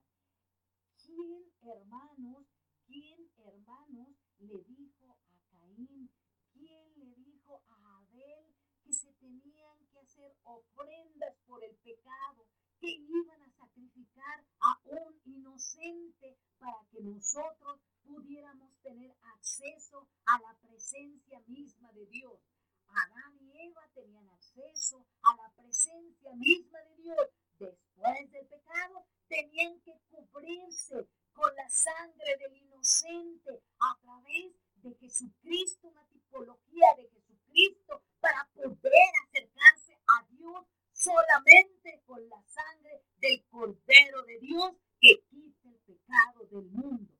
¿Quién, 1.06 1.52
hermanos, 1.62 2.46
quién, 2.86 3.30
hermanos, 3.38 4.16
le 4.40 4.64
dijo 4.64 5.18
a 5.28 5.40
Caín? 5.52 6.10
¿Quién 6.54 7.00
le 7.00 7.14
dijo 7.16 7.62
a 7.68 8.00
Abel 8.00 8.56
que 8.84 8.94
se 8.94 9.12
tenían 9.14 9.86
que 9.92 10.00
hacer 10.00 10.36
ofrendas 10.44 11.36
por 11.46 11.64
el 11.64 11.76
pecado? 11.78 12.46
que 12.80 12.92
iban 12.92 13.42
a 13.42 13.52
sacrificar 13.52 14.46
a 14.62 14.80
un 14.86 15.22
inocente 15.26 16.38
para 16.58 16.80
que 16.90 17.02
nosotros 17.02 17.82
pudiéramos 18.10 18.72
tener 18.82 19.16
acceso 19.36 20.08
a 20.26 20.40
la 20.40 20.58
presencia 20.62 21.40
misma 21.48 21.92
de 21.94 22.06
Dios. 22.08 22.40
Adán 22.88 23.38
y 23.40 23.68
Eva 23.68 23.88
tenían 23.94 24.28
acceso 24.30 25.06
a 25.22 25.36
la 25.38 25.54
presencia 25.56 26.34
misma 26.36 26.80
de 26.80 26.96
Dios. 27.04 27.30
Después 27.60 28.32
del 28.32 28.48
pecado 28.48 29.06
tenían 29.28 29.80
que 29.82 29.94
cubrirse 30.10 31.08
con 31.34 31.56
la 31.56 31.70
sangre 31.70 32.38
del 32.38 32.58
inocente 32.58 33.62
a 33.80 33.98
través 34.02 34.56
de 34.82 34.96
Jesucristo, 34.96 35.88
una 35.90 36.06
tipología 36.08 36.88
de 36.98 37.10
Jesucristo 37.10 38.02
para 38.20 38.50
poder 38.56 39.12
acercarse 39.28 39.94
a 39.94 40.26
Dios 40.32 40.66
solamente 40.92 42.02
con 42.06 42.28
la 42.28 42.42
sangre 42.44 43.04
del 43.20 43.46
Cordero 43.50 44.24
de 44.24 44.40
Dios 44.40 44.74
que 45.00 45.22
quita 45.30 45.70
el 45.70 45.80
pecado 45.82 46.46
del 46.50 46.66
mundo. 46.72 47.19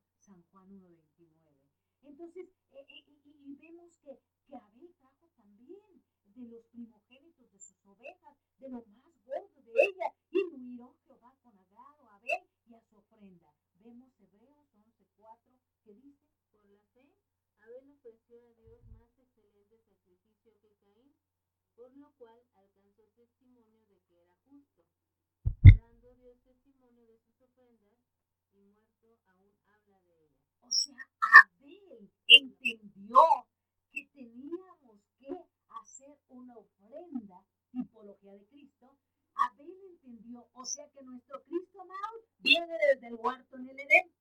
San 2.20 2.32
Juan 2.32 2.44
1.29. 2.44 2.50
Entonces, 2.50 2.50
eh, 2.74 2.86
eh, 2.90 3.06
y 3.46 3.56
vemos 3.56 3.98
que, 4.04 4.20
que 4.46 4.56
Abel 4.58 4.94
trajo 5.00 5.28
también 5.38 6.04
de 6.36 6.48
los 6.50 6.66
primogénitos 6.66 7.50
de 7.50 7.60
sus 7.60 7.86
ovejas, 7.86 8.38
de 8.60 8.70
lo 8.70 8.84
más 8.88 9.14
gordo 9.24 9.62
de 9.64 9.72
ella, 9.72 10.14
y 10.30 10.58
miró 10.58 10.98
Jehová 11.08 11.34
con 11.42 11.58
agrado 11.58 12.10
a 12.10 12.16
Abel 12.16 12.44
y 12.68 12.76
a 12.76 12.82
su 12.82 12.98
ofrenda. 12.98 13.54
Vemos 13.76 14.12
Hebreos 14.20 14.68
11.4 14.76 15.62
que 15.86 15.94
dice, 15.94 16.28
por 16.52 16.66
la 16.66 16.82
fe, 16.94 17.10
Abel 17.62 17.90
ofreció 17.92 18.44
a 18.44 18.54
Dios 18.54 18.84
más 19.00 19.18
excelente 19.18 19.80
sacrificio 19.88 20.60
que 20.60 20.76
Caín, 20.76 21.16
por 21.74 21.96
lo 21.96 22.12
cual 22.18 22.44
alcanzó 22.56 23.04
testimonio 23.16 23.86
de 23.88 24.02
que 24.02 24.22
era 24.22 24.36
justo, 24.50 24.84
dando 25.64 26.14
Dios 26.16 26.38
testimonio 26.44 27.08
de 27.08 27.18
sus 27.20 27.40
ofrendas, 27.42 27.98
y 28.54 28.60
muerto 28.60 29.20
aún 29.28 29.54
habla 29.68 30.02
de 30.02 30.26
ellas. 30.26 30.50
O 30.62 30.70
sea, 30.70 30.96
Abel 31.70 32.12
entendió 32.28 33.20
que 33.92 34.06
teníamos 34.08 35.02
que 35.20 35.30
hacer 35.82 36.18
una 36.30 36.58
ofrenda, 36.58 37.46
tipología 37.72 38.34
de 38.34 38.46
Cristo. 38.48 38.98
Abel 39.36 39.72
entendió, 39.92 40.50
o 40.54 40.66
sea 40.66 40.90
que 40.90 41.04
nuestro 41.04 41.44
Cristo 41.44 41.82
amado 41.82 42.26
viene 42.40 42.76
desde 42.92 43.08
el 43.08 43.16
huerto 43.16 43.58
en 43.58 43.70
el 43.70 43.80
Edén. 43.80 44.12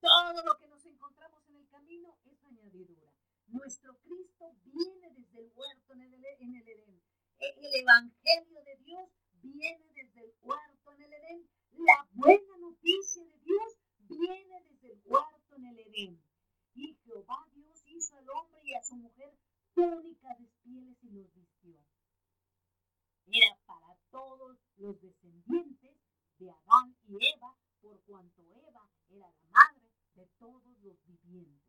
Todo 0.00 0.42
lo 0.44 0.58
que 0.58 0.68
nos 0.68 0.84
encontramos 0.84 1.48
en 1.48 1.56
el 1.56 1.68
camino 1.68 2.18
es 2.26 2.44
añadidura. 2.44 3.10
Nuestro 3.46 3.96
Cristo 4.00 4.54
viene 4.64 5.10
desde 5.14 5.38
el 5.40 5.52
huerto 5.54 5.94
en 5.94 6.02
el, 6.02 6.14
en 6.14 6.56
el 6.56 6.68
Edén. 6.68 7.02
El 7.38 7.74
Evangelio 7.74 8.62
de 8.64 8.76
Dios 8.84 9.08
viene 9.40 9.82
desde 9.94 10.20
el 10.20 10.34
huerto 10.42 10.92
en 10.92 11.02
el 11.02 11.12
Edén. 11.14 11.48
La 11.72 12.06
buena 12.12 12.56
noticia 12.58 13.24
de 13.24 13.38
Dios 13.38 13.78
viene 14.00 14.62
desde 14.68 14.92
el 14.92 15.00
huerto 15.06 15.56
en 15.56 15.64
el 15.66 15.78
Edén. 15.78 16.26
Y 16.76 16.94
Jehová 17.04 17.48
Dios 17.54 17.82
hizo 17.86 18.16
al 18.16 18.28
hombre 18.28 18.60
y 18.62 18.74
a 18.74 18.82
su 18.82 18.96
mujer 18.96 19.34
túnicas 19.74 20.38
de 20.38 20.46
pieles 20.62 21.02
y 21.02 21.10
los 21.10 21.32
vistió. 21.32 21.74
Era 23.28 23.56
para 23.64 23.96
todos 24.10 24.58
los 24.76 25.00
descendientes 25.00 25.96
de 26.38 26.50
Adán 26.50 26.94
y 27.08 27.14
Eva, 27.34 27.56
por 27.80 27.98
cuanto 28.02 28.42
Eva 28.42 28.90
era 29.08 29.20
la 29.20 29.34
madre 29.48 29.90
de 30.16 30.26
todos 30.38 30.76
los 30.82 31.02
vivientes. 31.06 31.64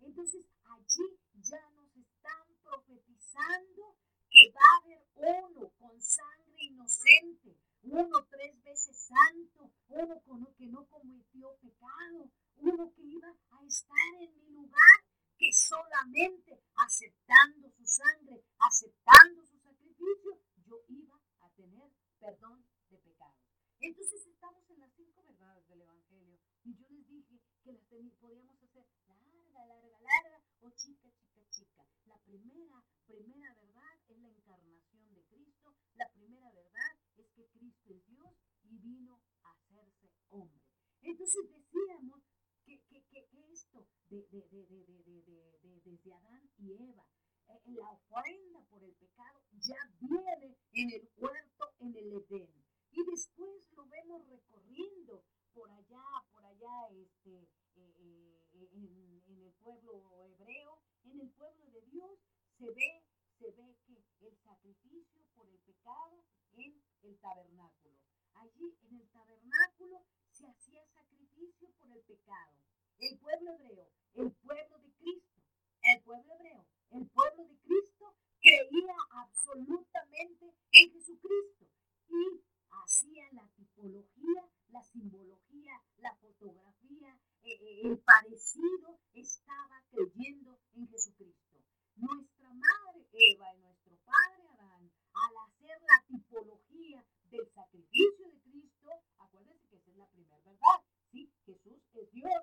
Entonces 0.00 0.44
allí 0.64 1.18
ya 1.40 1.70
nos 1.70 1.96
están 1.96 2.46
profetizando 2.62 3.96
que 4.28 4.52
va 4.52 4.60
a 4.60 4.84
haber 4.84 5.44
uno 5.46 5.70
con 5.78 5.98
sangre 6.02 6.64
inocente, 6.64 7.56
uno 7.82 8.26
tres 8.30 8.62
veces 8.62 9.08
santo, 9.08 9.72
uno 9.88 10.20
con, 10.20 10.54
que 10.54 10.66
no 10.66 10.86
cometió 10.86 11.56
pecado, 11.62 12.30
uno 12.56 12.92
que 12.94 13.02
iba 13.02 13.28
a 13.28 13.66
estar 13.66 14.14
en 14.20 14.38
mi 14.38 14.50
lugar, 14.50 14.98
que 15.38 15.52
solamente 15.52 16.60
aceptando 16.76 17.70
su 17.70 17.86
sangre, 17.86 18.44
aceptando 18.58 19.44
su 19.46 19.58
sacrificio, 19.58 20.38
yo 20.66 20.84
iba 20.88 21.18
a 21.40 21.50
tener 21.50 21.90
perdón 22.18 22.64
de 22.90 22.98
pecado. 22.98 23.34
Entonces 23.80 24.26
estamos 24.26 24.68
en 24.68 24.80
las 24.80 24.92
cinco 24.94 25.22
verdades 25.22 25.66
del 25.68 25.80
Evangelio 25.80 26.38
y 26.64 26.76
yo 26.76 26.86
les 26.90 27.08
dije 27.08 27.40
que 27.64 27.72
las 27.72 27.82
podíamos 28.20 28.62
hacer 28.62 28.86
larga, 29.06 29.64
larga, 29.64 30.00
larga 30.00 30.42
o 30.60 30.70
chica, 30.72 31.10
chica, 31.16 31.40
chica. 31.48 31.86
La 32.04 32.18
primera, 32.18 32.84
primera 33.06 33.54
verdad 33.54 33.94
es 34.08 34.18
la 34.18 34.28
encarnación 34.28 35.14
de 35.14 35.22
Cristo. 35.24 35.74
La 35.94 36.10
primera 36.12 36.50
verdad 36.52 36.98
es 37.16 37.30
que 37.30 37.46
Cristo 37.46 37.94
es 37.94 38.06
Dios 38.06 38.34
y 38.64 38.78
vino 38.90 39.20
a 39.44 39.50
hacerse 39.50 40.10
hombre. 40.28 40.60
Entonces 41.02 41.48
decíamos 41.50 42.20
que, 42.64 42.80
que, 42.88 43.02
que 43.10 43.52
esto 43.52 43.86
de, 44.08 44.26
de, 44.30 44.42
de, 44.50 45.22
de, 45.62 45.80
desde 45.84 46.12
Adán 46.12 46.50
y 46.58 46.72
Eva, 46.72 47.06
eh, 47.48 47.60
la 47.66 47.90
ofrenda 47.90 48.60
por 48.68 48.82
el 48.82 48.92
pecado 48.94 49.40
ya 49.58 49.78
viene 50.00 50.56
en 50.72 50.90
el 50.90 51.08
huerto, 51.16 51.64
en 51.80 51.96
el 51.96 52.12
Edén. 52.12 52.50
Y 52.92 53.04
después 53.04 53.70
lo 53.72 53.86
vemos 53.86 54.26
recorriendo 54.28 55.24
por 55.52 55.70
allá, 55.70 56.04
por 56.32 56.44
allá, 56.44 56.88
este, 56.90 57.48
eh, 57.76 58.42
eh, 58.52 58.68
en, 58.72 59.22
en, 59.26 59.42
el 59.42 59.52
pueblo 59.62 59.92
hebreo, 60.26 60.82
en 61.04 61.20
el 61.20 61.30
pueblo 61.30 61.70
de 61.70 61.82
Dios, 61.82 62.18
se 62.58 62.66
ve, 62.66 63.04
se 63.38 63.50
ve 63.52 63.76
que 63.86 64.26
el 64.26 64.36
sacrificio 64.38 65.22
por 65.34 65.48
el 65.48 65.58
pecado 65.60 66.24
en 66.52 66.82
el 67.02 67.18
tabernáculo. 67.18 67.96
Allí 68.34 68.76
en 68.88 69.00
el 69.00 69.08
tabernáculo 69.10 70.04
se 70.30 70.46
hacía 70.46 70.84
sacrificio 70.86 71.70
por 71.78 71.90
el 71.90 72.02
pecado. 72.02 72.52
El 72.98 73.18
pueblo 73.18 73.52
hebreo, 73.52 73.88
el 74.14 74.32
pueblo 74.32 74.78
de 74.78 74.92
Cristo, 74.92 75.40
el 75.82 76.02
pueblo 76.02 76.34
hebreo, 76.34 76.66
el 76.90 77.06
pueblo 77.08 77.44
de 77.46 77.56
Cristo 77.60 78.14
creía 78.40 78.96
absolutamente 79.10 80.54
en 80.72 80.92
Jesucristo 80.92 81.66
y 82.08 82.42
hacía 82.70 83.28
la 83.32 83.48
tipología, 83.56 84.48
la 84.68 84.82
simbología, 84.82 85.82
la 85.98 86.14
fotografía, 86.16 87.20
eh, 87.42 87.52
eh, 87.52 87.80
el 87.84 87.98
parecido, 87.98 89.00
estaba 89.14 89.84
creyendo 89.90 90.58
en 90.74 90.88
Jesucristo. 90.88 91.58
Nuestra 91.96 92.52
madre 92.54 93.06
Eva 93.12 93.54
y 93.54 93.58
nuestro 93.58 93.96
padre 94.04 94.48
Adán, 94.48 94.90
al 95.14 95.36
hacer 95.46 95.80
la 95.82 96.04
tipología 96.08 97.06
del 97.30 97.48
sacrificio 97.52 98.28
de 98.30 98.40
Cristo, 98.40 98.88
acuérdense 99.18 99.68
que 99.68 99.76
esa 99.76 99.90
es 99.90 99.96
la 99.96 100.06
primera 100.08 100.38
verdad, 100.44 100.84
¿sí? 101.10 101.32
Jesús 101.44 101.80
es 101.94 102.10
Dios, 102.12 102.42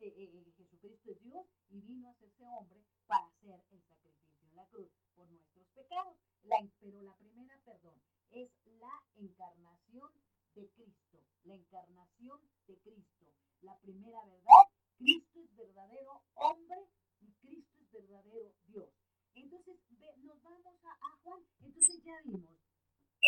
eh, 0.00 0.52
Jesucristo 0.56 1.10
es 1.76 1.82
Dios 1.82 1.84
y 1.84 1.92
vino 1.92 2.08
a 2.08 2.12
hacerse 2.12 2.44
hombre 2.46 2.84
para 3.06 3.26
hacer 3.26 3.60
el 3.70 3.82
sacrificio 3.82 4.48
en 4.48 4.56
la 4.56 4.66
cruz 4.66 4.90
por 5.14 5.28
nuestros 5.30 5.66
pecados. 5.74 6.16
pero 6.80 7.02
la 7.02 7.14
primera, 7.16 7.58
perdón, 7.64 8.00
es 8.30 8.50
la 8.64 9.02
encarnación 9.16 10.10
de 10.54 10.68
Cristo, 10.70 11.18
la 11.44 11.54
encarnación 11.54 12.40
de 12.66 12.78
Cristo. 12.78 13.26
La 13.60 13.78
primera 13.78 14.24
verdad, 14.24 14.64
Cristo 14.98 15.40
es 15.40 15.56
verdadero 15.56 16.22
hombre 16.34 16.88
y 17.20 17.32
Cristo 17.34 17.80
es 17.80 17.92
verdadero 17.92 18.54
Dios. 18.66 18.90
Entonces 19.34 19.76
nos 20.22 20.42
vamos 20.42 20.66
a, 20.66 20.70
a 20.70 21.16
Juan, 21.22 21.42
entonces 21.60 22.02
ya 22.02 22.22
vimos, 22.24 22.58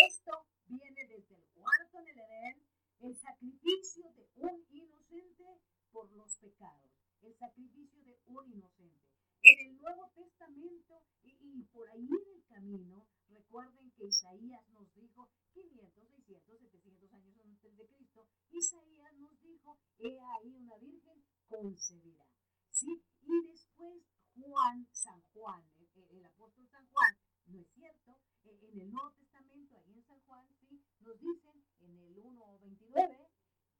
esto 0.07 0.47
viene 0.67 1.07
desde 1.07 1.35
el 1.35 1.45
cuarto 1.55 1.99
en 1.99 2.09
el 2.09 2.19
Edén, 2.19 2.63
el 3.01 3.17
sacrificio 3.17 4.11
de 4.13 4.29
un 4.37 4.65
inocente 4.71 5.61
por 5.93 6.11
los 6.13 6.37
pecados, 6.39 6.91
el 7.23 7.37
sacrificio 7.37 8.03
de 8.03 8.19
un 8.27 8.53
inocente. 8.53 9.05
En 9.43 9.69
el 9.69 9.77
Nuevo 9.77 10.11
Testamento 10.15 11.03
y, 11.23 11.37
y 11.41 11.63
por 11.65 11.89
ahí 11.91 12.07
en 12.07 12.37
el 12.37 12.45
camino, 12.47 13.07
recuerden 13.29 13.91
que 13.93 14.07
Isaías 14.07 14.69
nos 14.71 14.93
dijo 14.95 15.31
500, 15.53 16.09
600, 16.09 16.71
700 16.71 17.13
años 17.13 17.37
antes 17.45 17.77
de 17.77 17.87
Cristo, 17.87 18.27
Isaías 18.51 19.15
nos 19.19 19.41
dijo, 19.41 19.79
he 19.99 20.19
ahí 20.19 20.55
una 20.55 20.77
virgen 20.79 21.25
concebirá. 21.49 22.27
¿Sí? 22.71 23.03
Y 23.23 23.47
después 23.47 24.03
Juan, 24.37 24.87
San 24.93 25.21
Juan, 25.33 25.65
el, 25.79 26.19
el 26.19 26.25
apóstol 26.25 26.69
San 26.69 26.87
Juan, 26.89 27.17
¿no 27.47 27.61
es 27.61 27.69
cierto? 27.75 28.19
E, 28.45 28.51
en 28.51 28.81
el 28.81 28.91
Nuevo 28.91 29.13
Testamento, 29.13 29.77
ahí 29.79 29.95
en 29.95 30.05
San 30.05 30.21
Juan, 30.21 30.47
sí, 30.61 30.81
nos 31.01 31.19
dicen 31.19 31.65
en 31.81 31.99
el 31.99 32.17
1.29, 32.17 33.29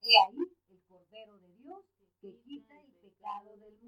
he 0.03 0.19
ahí 0.27 0.57
el 0.69 0.83
Cordero 0.85 1.39
de 1.39 1.53
Dios 1.55 1.85
que 2.21 2.37
quita 2.41 2.81
el 2.81 2.93
pecado 2.95 3.09
pecado 3.19 3.57
del 3.57 3.79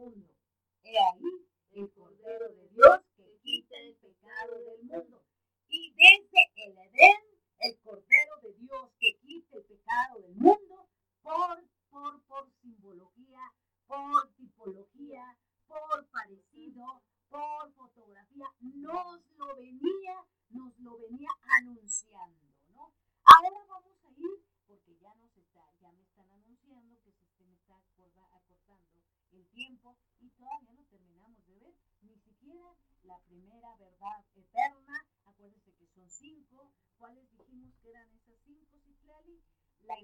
mundo. 0.82 0.88
He 0.88 0.98
ahí 0.98 1.46
el 1.72 1.92
Cordero 1.92 2.48
de 2.48 2.68
Dios 2.68 3.00
que 3.16 3.38
quita 3.42 3.76
el 3.76 3.94
pecado 3.96 4.64
del 4.64 4.82
mundo. 4.82 5.22
Y 5.68 5.92
desde 5.92 6.50
el 6.56 6.78
Edén, 6.78 7.20
el 7.60 7.78
Cordero 7.80 8.40
de 8.42 8.54
Dios 8.54 8.90
que 8.98 9.18
quita 9.18 9.56
el 9.56 9.64
pecado 9.64 10.20
del 10.20 10.34
mundo, 10.34 10.88
por, 11.22 11.64
por, 11.90 12.22
por 12.24 12.50
simbología, 12.60 13.52
por 13.86 14.32
tipología, 14.34 15.36
por 15.66 16.06
parecido, 16.08 17.02
por 17.28 17.72
fotografía, 17.74 18.46
nos 18.60 19.20
lo 19.36 19.56
venía, 19.56 20.26
nos 20.50 20.76
lo 20.78 20.98
venía 20.98 21.30
anunciando, 21.58 22.48
¿no? 22.68 22.92
Ahora 23.22 23.64
vamos 23.68 24.04
a 24.04 24.10
ir, 24.16 24.44
porque 24.66 24.96
ya 24.98 25.14
nos 25.14 25.36
está, 25.36 25.64
ya 25.80 25.92
me 25.92 26.02
están 26.02 26.28
anunciando 26.30 27.00
que 27.04 27.12
se 27.12 27.44
me 27.44 27.54
está 27.54 27.76
acortando 27.76 29.00
el 29.32 29.46
tiempo 29.50 29.96
y 30.20 30.30
todavía 30.30 30.72
no 30.72 30.84
terminamos 30.86 31.46
de 31.46 31.58
ver 31.58 31.74
ni 32.02 32.16
siquiera 32.18 32.74
la 33.04 33.18
primera 33.20 33.76
verdad 33.76 34.24
eterna. 34.34 35.06
Acuérdense 35.24 35.72
que 35.72 35.86
son 35.86 36.08
cinco. 36.10 36.72
¿Cuáles 36.98 37.30
dijimos 37.30 37.74
que 37.80 37.90
eran 37.90 38.10
esas 38.12 38.38
cinco, 38.44 38.78
Citlali? 38.84 39.42
La 39.82 39.98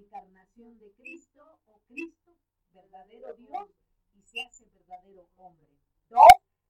encarnación 0.47 0.79
de 0.79 0.93
Cristo 0.93 1.59
o 1.67 1.81
Cristo, 1.89 2.37
verdadero 2.73 3.35
Dios, 3.35 3.69
y 4.15 4.23
se 4.23 4.41
hace 4.43 4.67
verdadero 4.67 5.29
hombre. 5.37 5.69
Dos, 6.09 6.23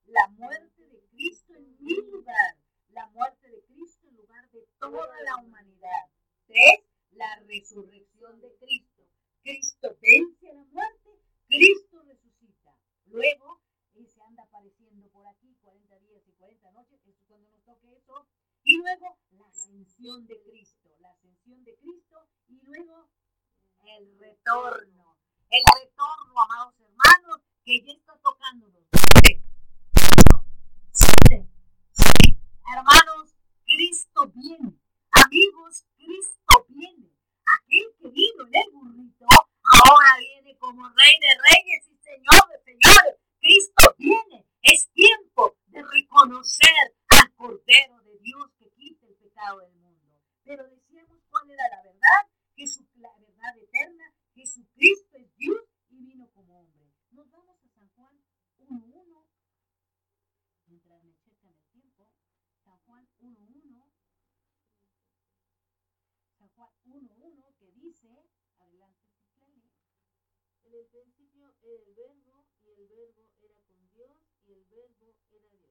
la 0.06 0.28
muerte 0.28 0.86
de 0.88 1.02
Cristo 1.10 1.54
en 1.54 1.76
mi 1.80 1.94
lugar, 2.10 2.56
la 2.90 3.06
muerte 3.08 3.50
de 3.50 3.62
Cristo 3.64 4.08
en 4.08 4.16
lugar 4.16 4.50
de 4.50 4.66
toda 4.78 5.20
la 5.22 5.36
humanidad. 5.36 6.10
Tres, 6.46 6.80
la 7.12 7.36
resurrección 7.46 8.40
de 8.40 8.54
Cristo. 8.56 9.02
Cristo 9.42 9.96
vence 10.00 10.52
la 10.52 10.64
muerte, 10.64 11.10
Cristo 11.46 12.02
resucita. 12.02 12.74
Luego, 13.06 13.60
y 13.94 14.06
se 14.06 14.20
anda 14.22 14.42
apareciendo 14.44 15.08
por 15.10 15.26
aquí 15.26 15.54
40 15.62 15.98
días 16.00 16.22
y 16.26 16.32
40 16.32 16.70
noches, 16.72 17.00
es 17.06 17.16
cuando 17.28 17.50
nos 17.50 17.62
toque 17.64 17.96
eso. 17.96 18.26
Y 18.64 18.78
luego, 18.78 19.16
la 19.30 19.46
ascensión 19.46 20.26
de 20.26 20.40
Cristo, 20.42 20.90
la 20.98 21.10
ascensión 21.10 21.62
de 21.64 21.76
Cristo 21.76 22.28
y 22.48 22.60
luego 22.62 23.08
el 23.88 24.18
retorno. 24.18 25.16
El 25.48 25.62
retorno, 25.80 26.42
amados 26.42 26.74
hermanos, 26.80 27.40
que 27.64 27.80
ya 27.84 27.92
está 27.92 28.18
tocándonos. 28.18 28.82
Hermanos, 32.74 33.34
Cristo 33.64 34.32
viene. 34.34 34.74
Amigos, 35.12 35.84
Cristo 35.96 36.66
viene. 36.68 37.10
Aquel 37.46 37.94
que 38.00 38.08
vino 38.08 38.46
en 38.46 38.54
el 38.54 38.72
burrito, 38.72 39.26
ahora 39.62 40.18
viene 40.18 40.56
como 40.58 40.88
Rey 40.88 41.14
de 41.20 41.38
Reyes 41.46 41.88
y 41.88 41.96
Señor 42.02 42.48
de 42.50 42.64
Señores. 42.64 43.16
Cristo 43.38 43.94
viene. 43.98 44.46
Es 44.62 44.88
tiempo 44.88 45.56
de 45.66 45.82
reconocer 45.82 46.96
al 47.08 47.32
Cordero 47.34 48.02
de 48.02 48.18
Dios 48.18 48.50
que 48.58 48.68
quita 48.70 49.06
el 49.06 49.14
pecado 49.14 49.60
del 49.60 49.72
mundo. 49.74 50.20
Pero 50.42 50.66
decíamos 50.68 51.20
cuál 51.30 51.50
era 51.50 51.68
la 51.68 51.82
verdad, 51.82 52.26
que 52.56 52.64
la 52.96 53.12
verdad 53.46 53.62
eterna, 53.62 54.14
Jesucristo 54.34 55.16
es 55.18 55.36
Dios 55.36 55.60
y 55.90 56.00
vino 56.00 56.28
como 56.32 56.60
hombre. 56.60 56.92
Nos 57.10 57.30
vamos 57.30 57.64
a 57.64 57.68
San 57.68 57.88
Juan 57.90 58.20
1.1. 58.58 59.26
Mientras 60.66 61.04
me 61.04 61.14
checan 61.18 61.52
el 61.52 61.64
tiempo, 61.70 62.10
San 62.64 62.76
Juan 62.78 63.08
1.1. 63.20 63.92
San 66.38 66.48
Juan 66.48 66.70
1.1 66.86 67.56
que 67.58 67.70
dice, 67.72 68.08
adelante. 68.58 69.06
En 70.64 70.74
el 70.74 70.86
principio 70.86 71.54
era 71.62 71.84
el 71.84 71.94
verbo, 71.94 72.48
y 72.64 72.70
el 72.70 72.88
verbo 72.88 73.30
era 73.38 73.60
con 73.68 73.88
Dios, 73.92 74.18
y 74.44 74.52
el 74.52 74.64
verbo 74.64 75.14
era 75.30 75.48
Dios. 75.52 75.70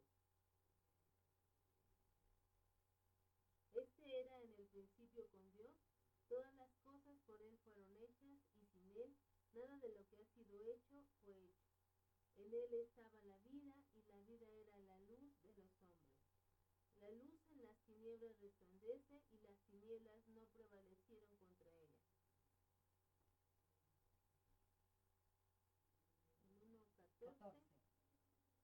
Este 3.73 4.21
era 4.21 4.41
en 4.41 4.51
el 4.53 4.67
principio 4.67 5.27
con 5.27 5.51
Dios, 5.51 5.84
todas 6.27 6.53
las 6.55 6.71
cosas 6.83 7.17
por 7.25 7.41
Él 7.41 7.57
fueron 7.63 7.95
hechas, 7.97 8.39
y 8.55 8.65
sin 8.65 8.91
Él 8.97 9.15
nada 9.53 9.77
de 9.79 9.89
lo 9.89 10.05
que 10.07 10.17
ha 10.17 10.25
sido 10.25 10.59
hecho 10.61 11.05
fue 11.23 11.33
hecho. 11.33 11.71
En 12.37 12.53
Él 12.53 12.73
estaba 12.73 13.23
la 13.23 13.39
vida, 13.39 13.75
y 13.95 14.01
la 14.03 14.19
vida 14.19 14.49
era 14.51 14.77
la 14.79 14.97
luz 14.99 15.41
de 15.41 15.53
los 15.53 15.71
hombres. 15.79 16.15
La 16.99 17.09
luz 17.09 17.39
en 17.51 17.63
las 17.63 17.77
tinieblas 17.85 18.39
resplandece, 18.41 19.21
y 19.31 19.37
las 19.39 19.57
tinieblas 19.69 20.27
no 20.29 20.45
prevalecieron 20.53 21.35
contra 21.35 21.69
ella. 21.71 22.05
En 26.43 26.71
1.14 26.71 27.75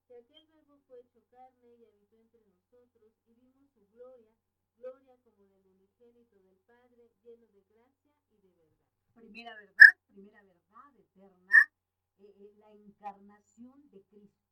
que 0.08 0.18
aquel 0.18 0.46
verbo 0.48 0.78
fue 0.88 1.00
hecho 1.00 1.24
carne 1.30 1.74
y 1.76 1.86
habitó 1.86 2.18
entre 2.18 2.44
nosotros, 2.44 3.14
y 3.28 3.34
vimos 3.34 3.72
su 3.72 3.88
gloria, 3.94 4.36
gloria 4.82 5.16
como 5.24 5.46
del 5.46 5.68
unigénito 5.68 6.40
del 6.40 6.58
Padre, 6.66 7.12
lleno 7.24 7.46
de 7.48 7.62
gracia 7.70 8.12
y 8.32 8.38
de 8.38 8.50
verdad. 8.50 8.76
Primera 9.14 9.56
verdad, 9.56 9.94
primera 10.08 10.42
verdad 10.42 10.98
eterna, 10.98 11.54
eh, 12.18 12.34
eh, 12.40 12.54
la 12.58 12.74
encarnación 12.74 13.90
de 13.92 14.02
Cristo. 14.06 14.50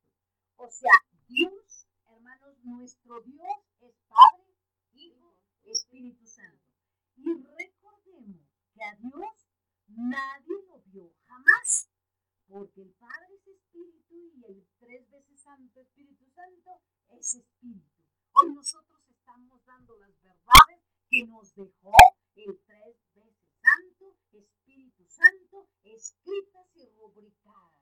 O 0.54 0.70
sea, 0.70 0.92
Dios, 1.26 1.86
hermanos, 2.06 2.56
nuestro 2.62 3.20
Dios 3.22 3.56
es 3.80 3.94
Padre, 4.06 4.54
Hijo, 4.92 5.34
Espíritu 5.64 6.24
Santo. 6.26 6.70
Y 7.16 7.34
recordemos 7.34 8.46
que 8.72 8.84
a 8.84 8.94
Dios 8.94 9.48
nadie 9.88 10.62
lo 10.68 10.80
vio 10.82 11.12
jamás, 11.26 11.90
porque 12.46 12.82
el 12.82 12.92
Padre 12.92 13.34
es 13.34 13.48
Espíritu 13.48 14.14
y 14.14 14.44
el 14.44 14.68
tres 14.78 15.10
veces 15.10 15.40
Santo, 15.40 15.80
Espíritu 15.80 16.24
Santo, 16.30 16.80
es 17.08 17.34
Espíritu. 17.34 18.04
Hoy 18.32 18.54
nosotros 18.54 19.00
estamos 19.30 19.64
dando 19.64 19.96
las 19.98 20.20
verdades 20.22 20.82
que 21.08 21.24
nos 21.24 21.54
dejó 21.54 21.92
el 22.34 22.60
tres 22.66 22.96
veces 23.14 23.34
Santo, 23.62 24.16
Espíritu 24.32 25.06
Santo, 25.06 25.68
escritas 25.84 26.66
y 26.74 26.86
rubricadas. 26.96 27.80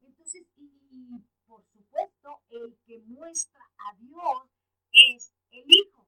Entonces, 0.00 0.46
y, 0.56 1.18
por 1.46 1.64
supuesto, 1.64 2.42
el 2.50 2.78
que 2.86 3.00
muestra 3.00 3.60
a 3.76 3.96
Dios 3.96 4.50
es 4.92 5.32
el 5.50 5.64
Hijo. 5.66 6.06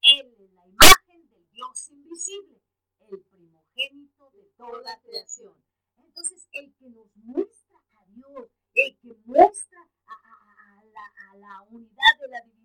Él 0.00 0.34
es 0.38 0.50
la 0.52 0.66
imagen 0.66 1.28
del 1.28 1.50
Dios 1.50 1.90
invisible, 1.90 2.62
el 3.00 3.20
primogénito 3.20 4.30
de 4.30 4.44
toda 4.56 4.80
la 4.80 4.98
creación. 5.02 5.62
Entonces, 5.98 6.48
el 6.52 6.74
que 6.76 6.88
nos 6.88 7.14
muestra 7.16 7.76
a 7.98 8.06
Dios, 8.06 8.50
el 8.74 8.98
que 8.98 9.14
muestra 9.26 9.90
a, 10.06 10.84
la, 10.84 11.12
a 11.30 11.36
la 11.36 11.62
unidad 11.68 12.18
de 12.18 12.28
la 12.28 12.40
divinidad, 12.42 12.59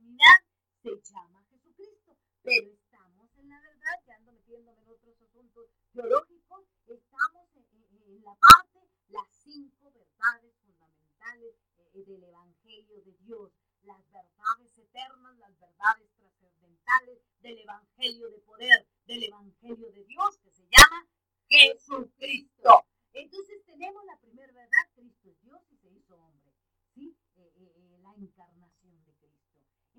se 0.86 1.14
llama 1.14 1.44
Jesucristo. 1.50 2.16
Pero 2.44 2.72
estamos 2.72 3.36
en 3.38 3.50
la 3.50 3.60
verdad, 3.60 4.04
ya 4.06 4.16
ando 4.18 4.32
metiéndome 4.34 4.82
en 4.84 4.90
otros 4.90 5.20
asuntos 5.20 5.66
teológicos, 5.94 6.66
estamos 6.86 7.50
en, 7.56 8.22
la 8.24 8.36
parte, 8.36 8.88
las 9.10 9.28
cinco 9.44 9.92
verdades 9.92 10.54
fundamentales 10.64 11.56
eh, 11.78 12.04
del 12.06 12.24
Evangelio 12.24 13.02
de 13.02 13.14
Dios, 13.14 13.52
las 13.82 14.12
verdades 14.12 14.78
eternas, 14.78 15.38
las 15.40 15.60
verdades 15.60 16.08
trascendentales 16.18 17.20
del 17.42 17.60
Evangelio 17.60 18.30
de 18.30 18.40
poder, 18.42 18.88
del 19.08 19.24
Evangelio 19.24 19.92
de 19.92 20.04
Dios, 20.06 20.38
que 20.38 20.52
se 20.52 20.68
llama 20.70 21.08
Jesucristo. 21.48 22.86
Entonces 23.14 23.64
tenemos 23.66 24.06
la 24.06 24.20
primera 24.20 24.54
verdad, 24.54 24.92
Cristo 24.94 25.30
es 25.30 25.42
Dios 25.42 25.62
y 25.72 25.78
se 25.78 25.90
hizo 25.90 26.16
hombre, 26.16 26.54
¿sí? 26.94 27.18
Eh, 27.38 27.52
eh, 27.58 28.00
la 28.04 28.14
encarnación. 28.14 28.75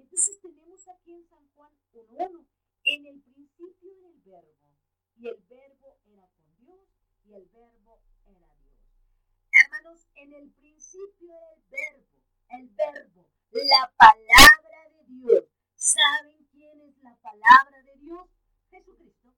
Entonces 0.07 0.41
tenemos 0.41 0.87
aquí 0.87 1.15
en 1.15 1.27
San 1.27 1.49
Juan 1.57 1.73
1.1, 1.93 2.47
en 2.85 3.07
el 3.07 3.21
principio 3.23 3.91
era 3.99 4.09
el 4.09 4.21
verbo, 4.23 4.71
y 5.17 5.27
el 5.27 5.37
verbo 5.49 5.99
era 6.07 6.29
con 6.29 6.57
Dios, 6.59 6.89
y 7.25 7.35
el 7.35 7.45
verbo 7.47 8.01
era 8.25 8.55
Dios. 8.63 8.79
Hermanos, 9.51 10.07
en 10.15 10.33
el 10.33 10.51
principio 10.53 11.35
era 11.35 11.55
el 11.55 11.63
verbo, 11.69 12.23
el 12.51 12.69
verbo, 12.69 13.27
la 13.51 13.93
palabra 13.97 14.89
de 14.93 15.05
Dios. 15.07 15.45
¿Saben 15.75 16.47
quién 16.53 16.81
es 16.83 17.03
la 17.03 17.17
palabra 17.17 17.83
de 17.83 17.97
Dios? 17.97 18.29
Jesucristo. 18.71 19.35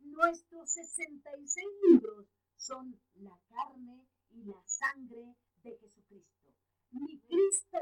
Nuestros 0.00 0.70
66 0.70 1.66
libros 1.88 2.26
son 2.56 3.00
la 3.14 3.40
carne 3.48 4.06
y 4.32 4.44
la 4.44 4.62
sangre 4.66 5.34
de 5.62 5.78
Jesucristo. 5.78 6.52
Mi 6.90 7.18
Cristo 7.20 7.78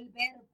el 0.00 0.08
verbo. 0.10 0.49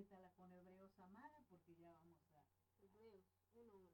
Con 0.00 0.50
Hebreos, 0.54 0.98
amada, 0.98 1.44
porque 1.50 1.74
ya 1.76 1.92
vamos 1.92 2.16
a... 2.32 2.42
Hebreos 2.80 3.22
1.1. 3.52 3.90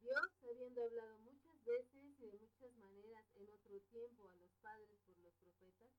Dios, 0.00 0.44
habiendo 0.44 0.82
hablado 0.82 1.18
muchas 1.18 1.62
veces 1.66 2.18
y 2.18 2.30
de 2.30 2.38
muchas 2.38 2.74
maneras 2.78 3.26
en 3.34 3.50
otro 3.50 3.78
tiempo 3.90 4.26
a 4.30 4.34
los 4.36 4.50
padres 4.62 4.98
por 5.04 5.18
los 5.18 5.34
profetas, 5.34 5.92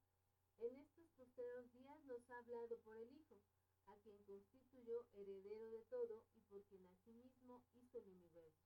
en 0.58 0.76
estos 0.76 1.08
posteros 1.12 1.72
días 1.72 2.04
nos 2.06 2.28
ha 2.32 2.40
hablado 2.40 2.80
por 2.80 2.98
el 2.98 3.14
Hijo, 3.14 3.44
a 3.86 3.96
quien 3.98 4.18
constituyó 4.24 5.06
heredero 5.14 5.70
de 5.70 5.84
todo 5.84 6.26
y 6.34 6.42
por 6.50 6.66
quien 6.66 6.84
asimismo 6.88 7.64
hizo 7.76 8.00
el 8.00 8.10
universo, 8.10 8.66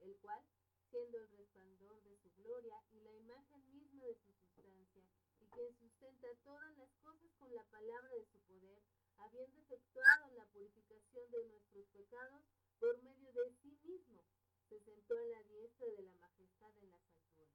el 0.00 0.18
cual, 0.18 0.44
siendo 0.90 1.16
el 1.16 1.30
resplandor 1.30 2.02
de 2.02 2.14
su 2.18 2.30
gloria 2.34 2.76
y 2.92 3.00
la 3.00 3.14
imagen 3.14 3.72
misma 3.72 4.04
de 4.04 4.16
su 4.16 4.34
sustancia, 4.34 5.02
y 5.40 5.46
quien 5.48 5.74
sustenta 5.78 6.28
todas 6.44 6.76
las 6.76 6.92
cosas 6.96 7.32
con 7.38 7.54
la 7.54 7.64
palabra 7.70 8.10
de 8.16 8.26
su 8.26 8.38
poder, 8.40 8.82
habiendo 9.20 9.58
efectuado 9.58 10.30
la 10.36 10.44
purificación 10.46 11.30
de 11.30 11.44
nuestros 11.48 11.86
pecados 11.88 12.42
por 12.78 13.02
medio 13.02 13.32
de 13.32 13.52
sí 13.62 13.78
mismo, 13.84 14.24
se 14.68 14.80
sentó 14.80 15.18
en 15.18 15.30
la 15.30 15.42
diestra 15.42 15.86
de 15.88 16.02
la 16.02 16.14
majestad 16.14 16.76
en 16.78 16.90
las 16.90 17.02
alturas. 17.12 17.54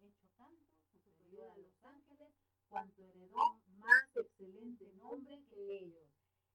Hecho 0.00 0.26
tanto, 0.36 0.66
superior 0.92 1.50
a 1.50 1.56
los 1.56 1.84
ángeles, 1.84 2.32
cuanto 2.68 3.02
heredó 3.02 3.60
más 3.78 4.16
excelente 4.16 4.86
nombre 4.96 5.42
que 5.48 5.78
ellos. 5.78 6.08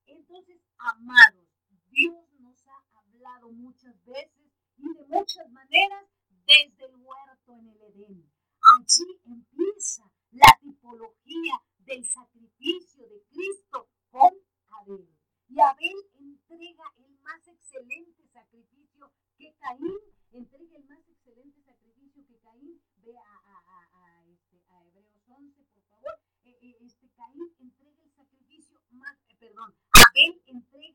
Entonces, 0.06 0.62
amados, 0.78 1.48
Dios 1.90 2.30
nos 2.40 2.68
ha 2.68 3.00
hablado 3.00 3.52
muchas 3.52 3.96
veces 4.06 4.52
y 4.78 4.94
de 4.94 5.06
muchas 5.08 5.50
maneras 5.50 6.06
desde 6.46 6.86
el 6.86 6.96
huerto 6.96 7.54
en 7.54 7.68
el 7.70 7.82
Edén. 7.82 8.32
Allí 8.78 9.22
empieza 9.26 10.12
la 10.32 10.60
tipología 10.62 11.62
del 11.90 12.06
sacrificio 12.06 13.08
de 13.10 13.20
Cristo 13.34 13.90
con 14.12 14.32
Abel. 14.70 15.10
Y 15.50 15.60
Abel 15.60 15.98
entrega 16.20 16.84
el 17.00 17.18
más 17.24 17.48
excelente 17.48 18.28
sacrificio 18.32 19.12
que 19.36 19.56
Caín, 19.58 19.98
entrega 20.32 20.78
el 20.78 20.84
más 20.86 21.02
excelente 21.10 21.60
sacrificio 21.64 22.24
que 22.28 22.38
Caín, 22.42 22.80
ve 22.98 23.18
a, 23.18 23.22
a, 23.22 23.90
a, 23.92 24.26
este, 24.28 24.62
a 24.70 24.86
Hebreos 24.86 25.24
11, 25.28 25.64
por 25.74 25.84
favor, 25.90 26.20
eh, 26.44 26.56
eh, 26.62 26.78
este 26.82 27.10
Caín 27.18 27.52
entrega 27.60 28.04
el 28.04 28.12
sacrificio 28.14 28.80
más, 28.92 29.18
eh, 29.28 29.36
perdón, 29.40 29.74
Abel 29.94 30.44
entrega 30.46 30.89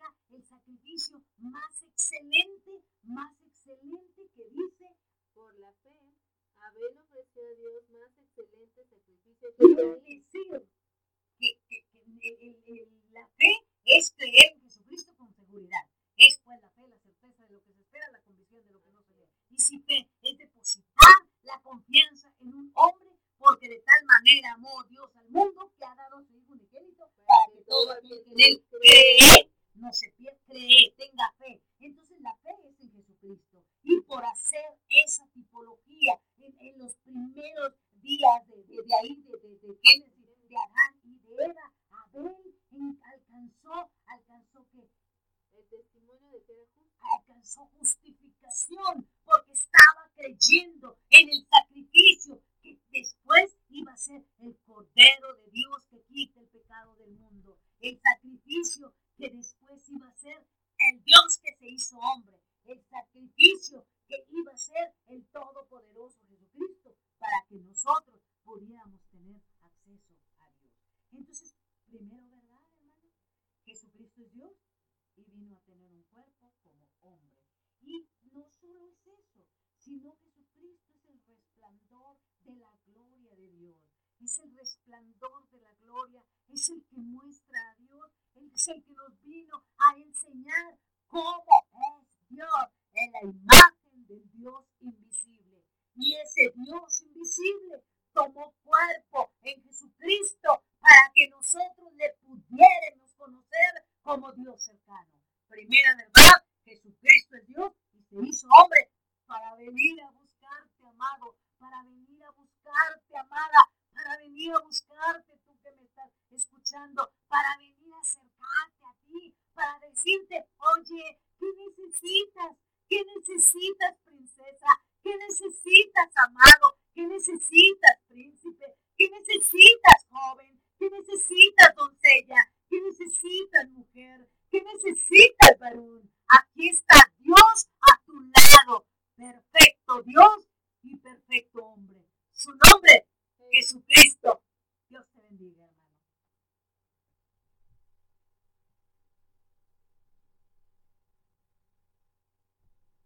es 86.64 86.70
el 86.70 86.82
que 86.86 86.96
muestra 86.96 87.58
a 87.60 87.74
Dios, 87.78 88.10
Él 88.36 88.50
el 88.54 88.84
que 88.84 88.92
nos 88.94 89.22
vino 89.22 89.62
a 89.76 89.98
enseñar 89.98 90.78
cómo 91.08 91.44
es 91.72 92.28
Dios 92.30 92.48
en 92.94 93.12
la 93.12 93.22
imagen 93.22 93.53